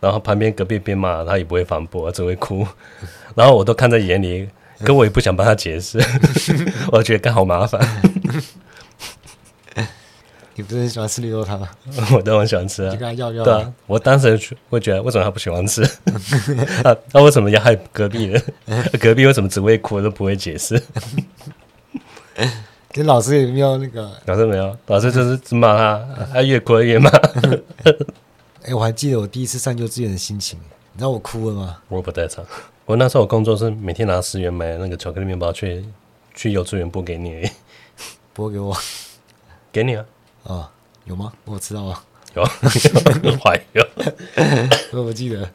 [0.00, 2.66] 然后旁边隔壁边骂他也不会反驳，只会哭，
[3.34, 4.48] 然后我都看在眼里，
[4.82, 6.02] 可我也不想帮他解释，
[6.90, 7.86] 我觉得刚好麻烦。
[10.54, 11.68] 你不是很喜欢吃绿豆汤吗？
[12.14, 12.94] 我当然喜欢吃啊。
[13.14, 14.38] 要要对啊，我当时
[14.68, 15.82] 会觉得，为什么他不喜欢吃？
[16.84, 18.42] 啊，他为什么要害隔壁人？
[19.00, 20.80] 隔壁为什么只会哭都不会解释？
[22.90, 27.08] 跟老师也没有那个，老师没有，老师就是骂他，他越哭越骂。
[28.64, 30.58] 哎，我还记得我第一次上幼稚园的心情，
[30.92, 31.78] 你知道我哭了吗？
[31.88, 32.44] 我不在场，
[32.84, 35.82] 我那时候我工作是每天拿十元买那个巧克力面包去
[36.34, 37.48] 去幼稚园拨给你，
[38.34, 38.76] 拨给我，
[39.72, 40.04] 给你啊。
[40.44, 40.70] 啊，
[41.04, 41.32] 有吗？
[41.44, 42.04] 我知道啊？
[42.34, 42.44] 有，
[43.38, 43.86] 怀有。
[44.92, 45.50] 我不记得。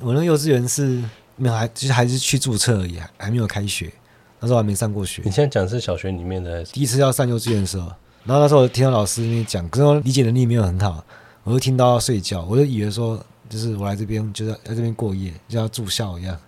[0.00, 1.02] 我那幼稚园是
[1.36, 3.92] 没有，还就是还是去注册而已，还没有开学。
[4.38, 5.22] 那时候还没上过学。
[5.24, 6.62] 你现在讲的是小学里面的？
[6.64, 7.86] 第一次要上幼稚园的时候，
[8.24, 11.02] 然后那时候我听到老师那边讲，可是我理解能力没有很好，
[11.42, 16.38] 我就听到要睡觉，我就以为说就是我来这边就是在这边过夜，就要住校一样。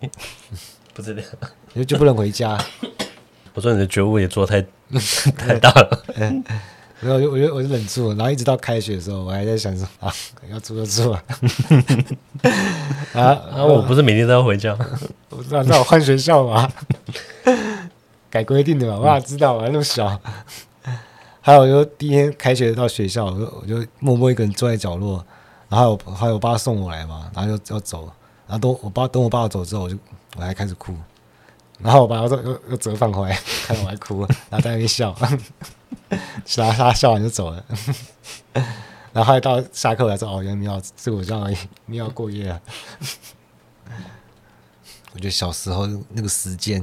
[0.92, 1.22] 不知道，
[1.74, 2.58] 就 就不能回家。
[3.58, 4.62] 我说你的觉悟也做太
[5.36, 6.04] 太大了，
[7.00, 10.14] 然后我就我就我就忍住了，然后一直到开学的时候，我还在想说啊，
[10.48, 11.24] 要住就住啊，
[13.14, 13.64] 啊啊！
[13.64, 14.78] 我不是每天都要回家，
[15.30, 16.70] 我知道，那我换学校嘛，
[18.30, 20.20] 改规定的嘛，我哪知道啊，那么小。
[21.40, 25.26] 还有就第一天开学到学校，我就我就默默一个人坐在角落，
[25.68, 28.08] 然后我还有我爸送我来嘛，然后就要走，
[28.46, 29.96] 然后等我爸等我爸走之后，我就
[30.36, 30.94] 我还开始哭。
[31.82, 34.20] 然后我把我又又又折返回来，看到我还哭，
[34.50, 35.14] 然后在那边笑，
[36.56, 37.64] 然后他笑完就走了。
[39.12, 41.56] 然后后来到下课来说：“哦，原来你要是我这样而已，
[41.86, 42.60] 你要过夜啊。
[45.14, 46.78] ”我觉得小时候那个时间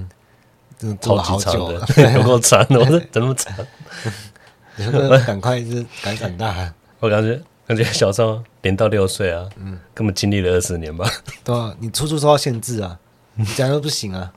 [0.77, 3.55] 真的过了好久了，有够长的，我说怎么长？
[5.25, 6.73] 赶快就是赶紧长大。
[6.99, 11.09] 我感觉感觉小时候零到六岁啊，嗯，根本经历了二十年吧。
[11.43, 12.99] 对啊，你处处受到限制啊，
[13.35, 14.33] 你这样都不行啊，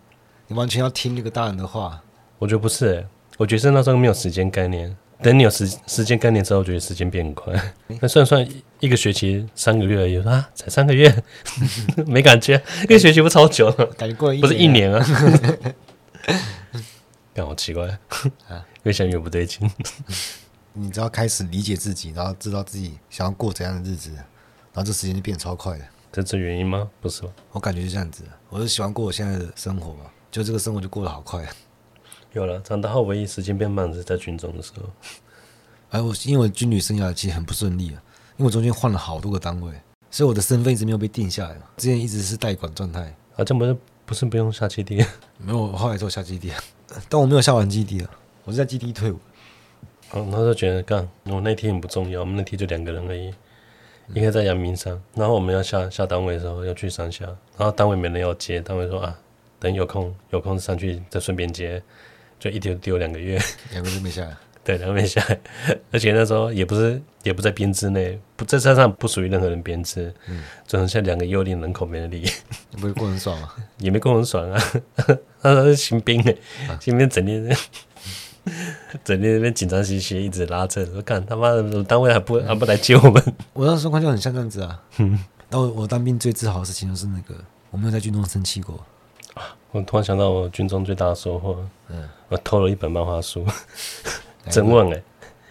[0.48, 2.02] 你完全要听这个大人的话。
[2.38, 4.96] 我觉得不是、欸，我觉得是那时候没有时间概念。
[5.20, 7.52] 等你有时时间概念之后，我觉得时间变很快。
[8.00, 8.48] 那算算
[8.80, 11.12] 一个学期三个月而已啊，才三个月，
[12.06, 12.62] 没感觉。
[12.84, 15.04] 一个学期不超久了，感觉过了一不是一年啊？
[17.34, 17.86] 但好奇怪
[18.48, 19.68] 啊，越想越不对劲。
[20.72, 25.84] 你只要开始理解自己，然后知道自己想要过怎样的日子，然后这时间就变超快了。
[26.12, 26.88] 这是原因吗？
[27.00, 27.28] 不是吧？
[27.50, 31.46] 我感觉是这样子，我是喜欢过我现在的生活嘛，就这个生活就过得好快。
[32.32, 34.82] 有了，长大后唯一时间变慢是在军中的时候。
[35.90, 38.02] 哎，我因为我军旅生涯其实很不顺利啊，
[38.36, 39.72] 因为我中间换了好多个单位，
[40.10, 41.62] 所以我的身份一直没有被定下来嘛。
[41.78, 43.14] 之前一直是代管状态。
[43.36, 45.04] 啊，这不是不是不用下基地？
[45.38, 46.52] 没有，我后来做下基地，
[47.08, 48.10] 但我没有下完基地啊，
[48.44, 49.18] 我是在基地退伍。
[50.12, 53.32] 嗯，他就觉得干，我那天很不重要，我们那天就两个人而已，
[54.14, 57.24] 一个在阳明山，然后我们要下下单位的时候要去山下，
[57.56, 59.18] 然后单位没人要接，单位说啊，
[59.60, 61.82] 等有空有空上去再顺便接。
[62.38, 63.36] 就一丢丢两个月，
[63.72, 64.36] 两个月没下来。
[64.62, 65.40] 对，两个月没下来，
[65.90, 72.30] 而且那时候也不是也不在编制内，不在山上不属于任何人编制，嗯，只能像两个幽灵人口没人理，
[72.72, 73.56] 不是过 很爽啊？
[73.78, 74.62] 也没过很爽啊，
[75.42, 76.36] 他说是新兵哎，
[76.80, 77.44] 新兵整天
[79.02, 83.20] 整天那边紧张兮兮，一直拉着，说干他妈的单位还不还不来接我们？
[83.54, 84.80] 我那时候状况就很像这样子啊。
[84.98, 85.18] 嗯，
[85.50, 87.34] 然后我当兵最自豪的事情就是那个，
[87.70, 88.86] 我没有在军中生气过。
[89.70, 91.56] 我突然想到我军中最大的收获，
[91.88, 93.44] 嗯，我偷了一本漫画书，
[94.48, 95.02] 真问哎，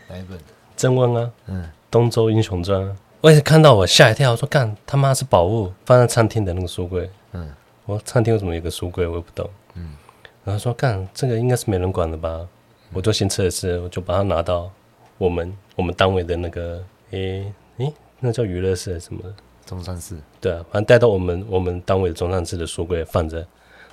[0.09, 0.39] 哪一本？
[0.75, 2.81] 真问啊，嗯，《东周英雄传》，
[3.21, 7.47] 我也是看到我吓一跳，我说干他妈是宝物，放在餐厅的那个书柜，嗯，
[7.85, 9.95] 我说餐厅为什么有个书柜，我也不懂，嗯，
[10.43, 12.47] 然后说干这个应该是没人管的吧，
[12.93, 14.71] 我就先测试，我就把它拿到
[15.19, 19.21] 我们我们单位的那个，诶诶，那叫娱乐室什么？
[19.21, 19.31] 的？
[19.65, 23.45] 中山市，对啊，反正带到我们我们单位的中山市的书柜放着。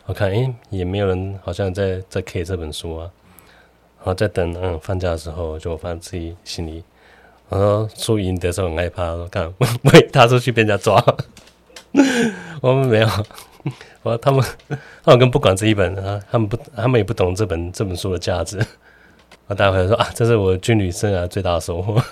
[0.07, 3.11] 我看，诶、欸，也没有人好像在在 K 这本书啊。
[3.99, 6.85] 然后在等嗯放假的时候，就放在自己心里。
[7.49, 9.51] 我说输赢的时候很害怕，说看
[9.85, 11.03] 会踏出去被人家抓。
[12.61, 13.09] 我们没有，
[14.03, 14.45] 我说他们
[15.03, 18.61] 他们更不管这一本啊，他们不他们也不懂这本这本书的价值。
[19.47, 22.03] 我待会说啊，这是我军旅生涯最大的收获。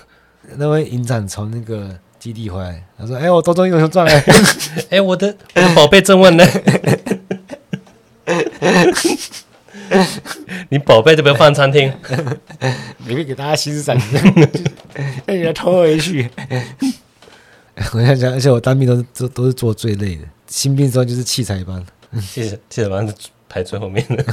[0.57, 4.23] 那位营长从那个基地回来，他说：“哎、欸，我东周英雄传哎，
[4.89, 6.43] 哎，我的我的宝贝正问呢？”
[10.69, 11.91] 你宝贝都不要放餐厅，
[13.05, 13.97] 你会给大家欣赏，
[15.25, 16.29] 让你偷回去。
[17.93, 21.83] 我想想，而且我当兵都是都都是做最累的，新兵之后就是器材班，
[22.21, 23.13] 器材器材班是
[23.49, 24.23] 排最后面的。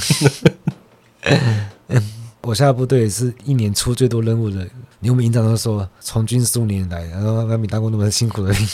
[2.43, 4.67] 我下部队是一年出最多任务的，
[5.01, 8.69] 连我们营长都说，从军十五年来，然后还没当过那么辛苦的兵。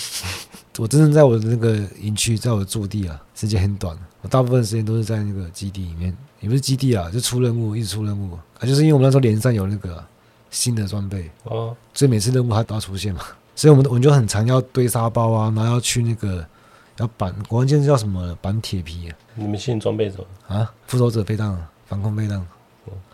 [0.78, 3.96] 我真正在我的那个营区，在我的驻地啊，时间很短。
[4.20, 8.66] 我大部分时间都是在那个基地里面，也不是基地啊，就出任务，一直出任务啊。
[8.66, 10.08] 就是因为我们那时候连上有那个、啊、
[10.50, 13.20] 新的装备哦，所以每次任务它都要出现嘛。
[13.54, 16.44] 所以我们我们就很常要堆沙包啊，然后要去那个
[16.98, 19.16] 要绑，关键是叫什么板铁皮、啊。
[19.34, 20.24] 你们新装备什么
[20.54, 20.70] 啊？
[20.86, 21.56] 复仇者飞弹、
[21.86, 22.46] 防空飞弹。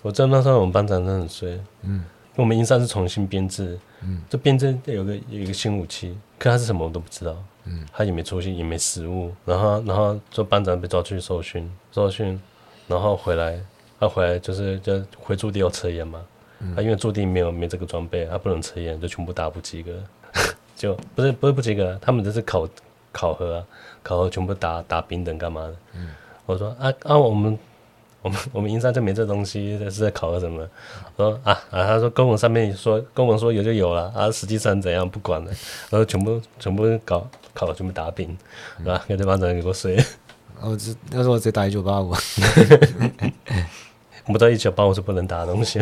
[0.03, 2.05] 我知道那时候我们班长真的很衰，嗯，
[2.35, 7.37] 我们营上是重新编制，嗯，这编制有个有一个新武器，可他是什么我都不知道。
[7.65, 12.41] 嗯，他也没出现，也没食物，然后，然后就班长被抓去受训，受训，
[12.89, 13.61] 然后回来，
[14.01, 16.21] 他回来就是就回驻地要测验嘛，
[16.59, 19.93] 嗯、他因为驻地没有没这个装备，他不能测验，就全部打不及格，
[20.75, 22.69] 就不是不是不及格，他们这是考
[23.13, 23.67] 考核啊，
[24.03, 25.77] 考核全部打打丙等干嘛的？
[25.95, 26.11] 嗯，
[26.47, 27.57] 我说啊啊我们。
[28.25, 30.67] 我们我们营山就没这东西，这是在考核什么？
[31.17, 35.51] 我说啊啊，他说公文上面说公文说有就有了啊，实际上怎样不管了，
[35.91, 38.37] 然后全部全部搞考了全部打饼，
[38.79, 39.05] 是吧？
[39.09, 40.03] 给对方长给我睡。
[40.61, 42.15] 我这要是我直接打一九八五，
[44.27, 45.81] 不到一九八五是不能打的东西。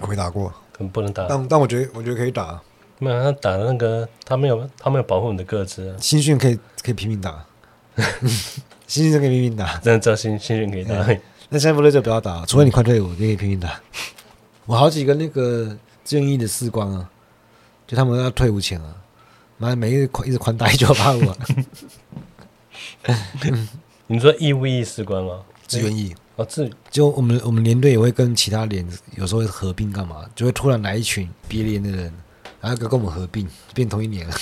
[0.00, 0.52] 我没打过，
[0.92, 1.24] 不能打。
[1.26, 2.60] 但但我觉得我觉得可以打。
[2.98, 5.96] 没有他打那个，他没有他没有保护你的个子。
[5.98, 7.44] 新训可以可以拼命打，
[8.86, 10.94] 新训可以拼命打，真的知道新新训可以打。
[11.52, 13.78] 那现在部队就不要打，除非你快退伍，你可以拼命打。
[14.64, 17.06] 我好几个那个志愿役的士官啊，
[17.86, 18.96] 就他们要退伍前啊，
[19.58, 21.36] 妈每日狂一直狂打一九八五啊。
[24.06, 25.42] 你说义务役士官吗？
[25.68, 28.86] 志愿役哦，志就我们我们连队也会跟其他连
[29.16, 32.10] 有时候会合并干嘛，就会突然来一群别连的人，
[32.62, 34.34] 然后跟跟我们合并，变同一年了，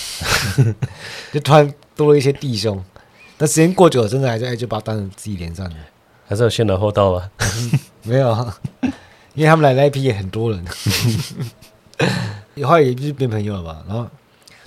[1.34, 2.80] 就突然多了一些弟兄。
[3.36, 5.76] 但时间过久了，真的还是哎，就把它当成自己连上了，
[6.30, 7.28] 还是有先来后到吧？
[8.06, 8.52] 没有，
[9.34, 10.64] 因为他们来那一批也很多人，
[12.54, 13.82] 以后也就是变朋友了吧。
[13.88, 14.10] 然后，然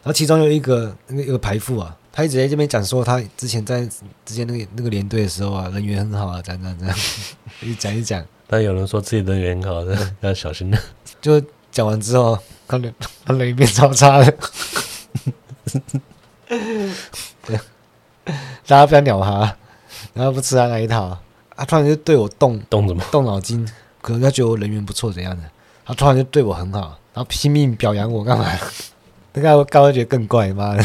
[0.03, 3.87] 后其中有一个那个有个排副啊，他一直在这边讲说，他之前在
[4.25, 6.97] 之前那个那个连队的时候啊，人缘很好啊，这样这样这样，
[7.63, 8.21] 一讲一讲。
[8.45, 10.77] 但有人说自己人缘很好的，要小心的。
[11.21, 11.41] 就
[11.71, 12.37] 讲完之后，
[12.67, 12.93] 他人
[13.23, 14.25] 他人变超差了。
[17.47, 17.57] 对，
[18.67, 19.55] 大家不要鸟他，
[20.13, 21.17] 然后不吃他那一套，
[21.55, 23.67] 他突然就对我动动什么动脑筋，
[24.01, 25.43] 可能他觉得我人缘不错怎样的，
[25.85, 28.45] 他突然就对我很好，然后拼命表扬我干嘛？
[29.33, 30.83] 那个我刚刚觉得更怪，妈的！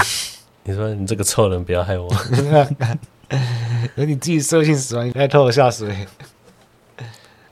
[0.64, 2.08] 你说你这个臭人，不要害我！
[3.96, 6.06] 有你自己色性使然，你还拖我下水，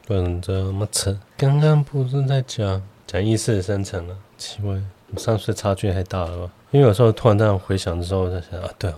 [0.07, 1.19] 不然这么扯。
[1.37, 4.17] 刚刚不是在讲讲意识生成了？
[4.39, 4.75] 奇怪，
[5.19, 6.53] 三岁差距太大了吧？
[6.71, 8.95] 因为有时候突然这样回想的时候，我在想啊，对哦，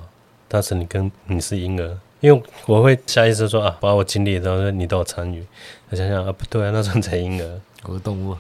[0.47, 5.45] 当时你跟你是婴儿，因为我会下意识说啊，把我经历的东西你都有参与。
[5.91, 8.37] 我想想啊，不对啊，那时候才婴儿，我是动物。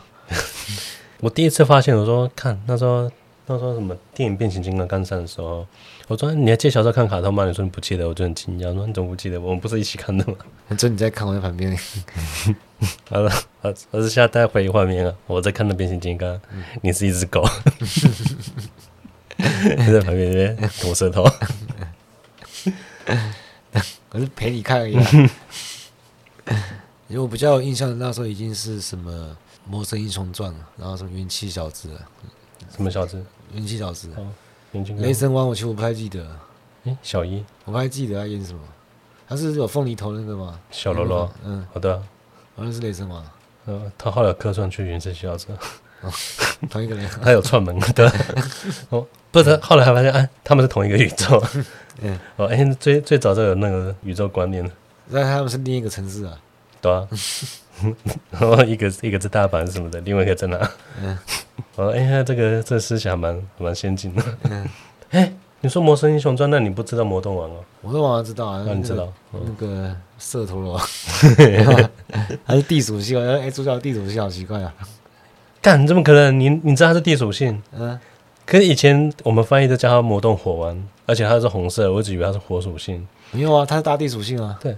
[1.20, 3.10] 我第一次发现，我说看那时候
[3.46, 5.66] 那时候什么电影《变形金刚》刚上的时候，
[6.06, 7.46] 我说你还记得小时候看卡通吗？
[7.46, 8.68] 你说你不记得，我就很惊讶。
[8.68, 9.40] 我说你怎么不记得？
[9.40, 10.34] 我们不是一起看的吗？
[10.68, 11.76] 反正你在看，我在旁边。
[13.10, 17.44] 好了，我我是现在带回忆画面了，我在看那变形金刚，嗯、你是一只狗。
[19.38, 21.24] 在旁边那边吐舌头，
[24.10, 25.06] 我是陪你看而已、啊。
[27.08, 29.10] 因为我比较有印象的那时候已经是什么
[29.66, 31.90] 《魔神英雄传》了，然后什么元气小子，
[32.74, 33.24] 什么小子？
[33.54, 34.10] 元气小子。
[34.16, 34.26] 哦，
[34.98, 36.26] 雷神王，我其实我不太记得。
[36.84, 38.60] 诶，小一，我不太记得他演什么。
[39.26, 40.60] 他是有凤梨头那个吗？
[40.70, 41.30] 小喽啰。
[41.44, 42.02] 嗯，好的。
[42.56, 43.24] 好像是雷神王。
[43.66, 45.48] 嗯，他后来客串去元气小子。
[46.02, 46.12] 哦，
[46.70, 48.06] 同一个人， 他有串门，对。
[48.90, 51.42] 哦，不是，后来还发现，哎，他们是同一个宇宙。
[52.02, 54.68] 嗯，哦，哎，最最早就有那个宇宙观念。
[55.08, 56.38] 那他们是另一个城市啊？
[56.80, 57.08] 对啊。
[58.30, 60.70] 然后一个一个是大阪什么的，另外一个在哪？
[61.00, 61.16] 嗯。
[61.76, 64.22] 哦，哎呀，这个这思想蛮蛮先进的。
[64.50, 64.68] 嗯。
[65.10, 67.64] 哎，你说《魔神英雄传》，那你不知道魔动王哦？
[67.82, 70.76] 魔动王知道啊，那你知道那个色陀罗，
[72.44, 73.18] 还是地属性？
[73.40, 74.74] 哎，主角地属性好奇怪啊。
[75.62, 76.38] 干，怎么可能？
[76.38, 77.62] 你你知道他是地属性？
[77.72, 77.98] 嗯，
[78.50, 83.06] 可是以前我们翻译都叫它魔动火丸，而且它是红色，我一直以为它是火属性。
[83.30, 84.58] 没有啊，它是大地属性啊。
[84.58, 84.74] 对，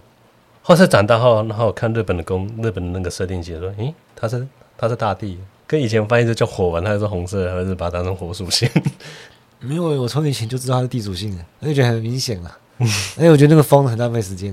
[0.60, 4.44] 后来长大后，然后我看日本的公日本的那个设定解说，诶，它是
[4.76, 8.68] 它是大地，跟以前翻译就叫火丸，它是红色，还是把它当成火属性？
[9.60, 12.58] 没有，我从以前就知道它是地属性的，而且觉得很明显啊。
[12.78, 12.86] 而
[13.22, 14.52] 且我觉得那个风很浪费时间。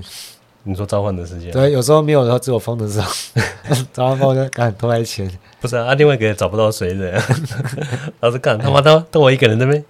[0.68, 1.50] 你说召唤的时间？
[1.50, 3.10] 对，有时候没有的时候，只有风的时候，
[3.90, 5.30] 召唤风就干拖来钱。
[5.60, 7.20] 不是啊，另外一个也找不到谁的，
[8.20, 9.82] 老是干他妈都都我一个人那边，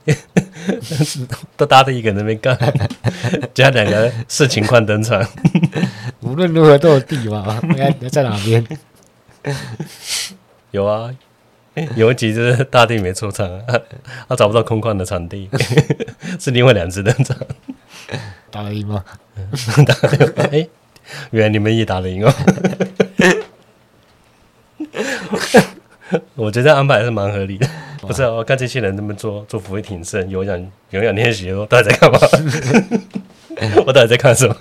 [1.57, 2.57] 都搭着一个人那边干，
[3.53, 5.20] 加两个视情况登场，
[6.20, 8.64] 无论如何都有地嘛，你看你在哪边？
[10.70, 11.11] 有啊，
[11.97, 13.51] 有一集就是大地没出场，
[14.29, 15.51] 他找不到空旷的场地，
[16.39, 17.37] 是另外两只登场。
[18.51, 19.05] 打得赢吗？
[19.86, 20.32] 打得赢？
[20.36, 20.70] 哎、欸，
[21.30, 22.32] 原来你们也打得赢哦。
[26.34, 27.66] 我觉得这安排还是蛮合理的。
[27.66, 32.18] 哇不是、啊，我看这些人那么做做俯卧挺身、有氧有氧练习，到底在干嘛？
[33.84, 34.57] 我到底在看什么？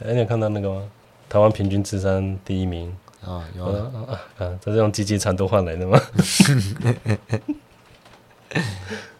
[0.00, 0.82] 哎、欸，你有看到那个吗？
[1.28, 2.94] 台湾平均智商第一名
[3.24, 4.58] 啊，有啊啊啊！
[4.60, 6.00] 这是用积极长度换来的吗？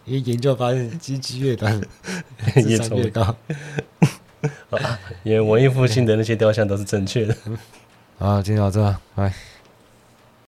[0.05, 1.81] 因为研究发现，鸡鸡越短，
[2.55, 3.23] 智商越高。
[4.71, 7.37] 啊，因为文艺复兴的那些雕像都是正确的。
[8.19, 9.33] 好，今天到这，拜。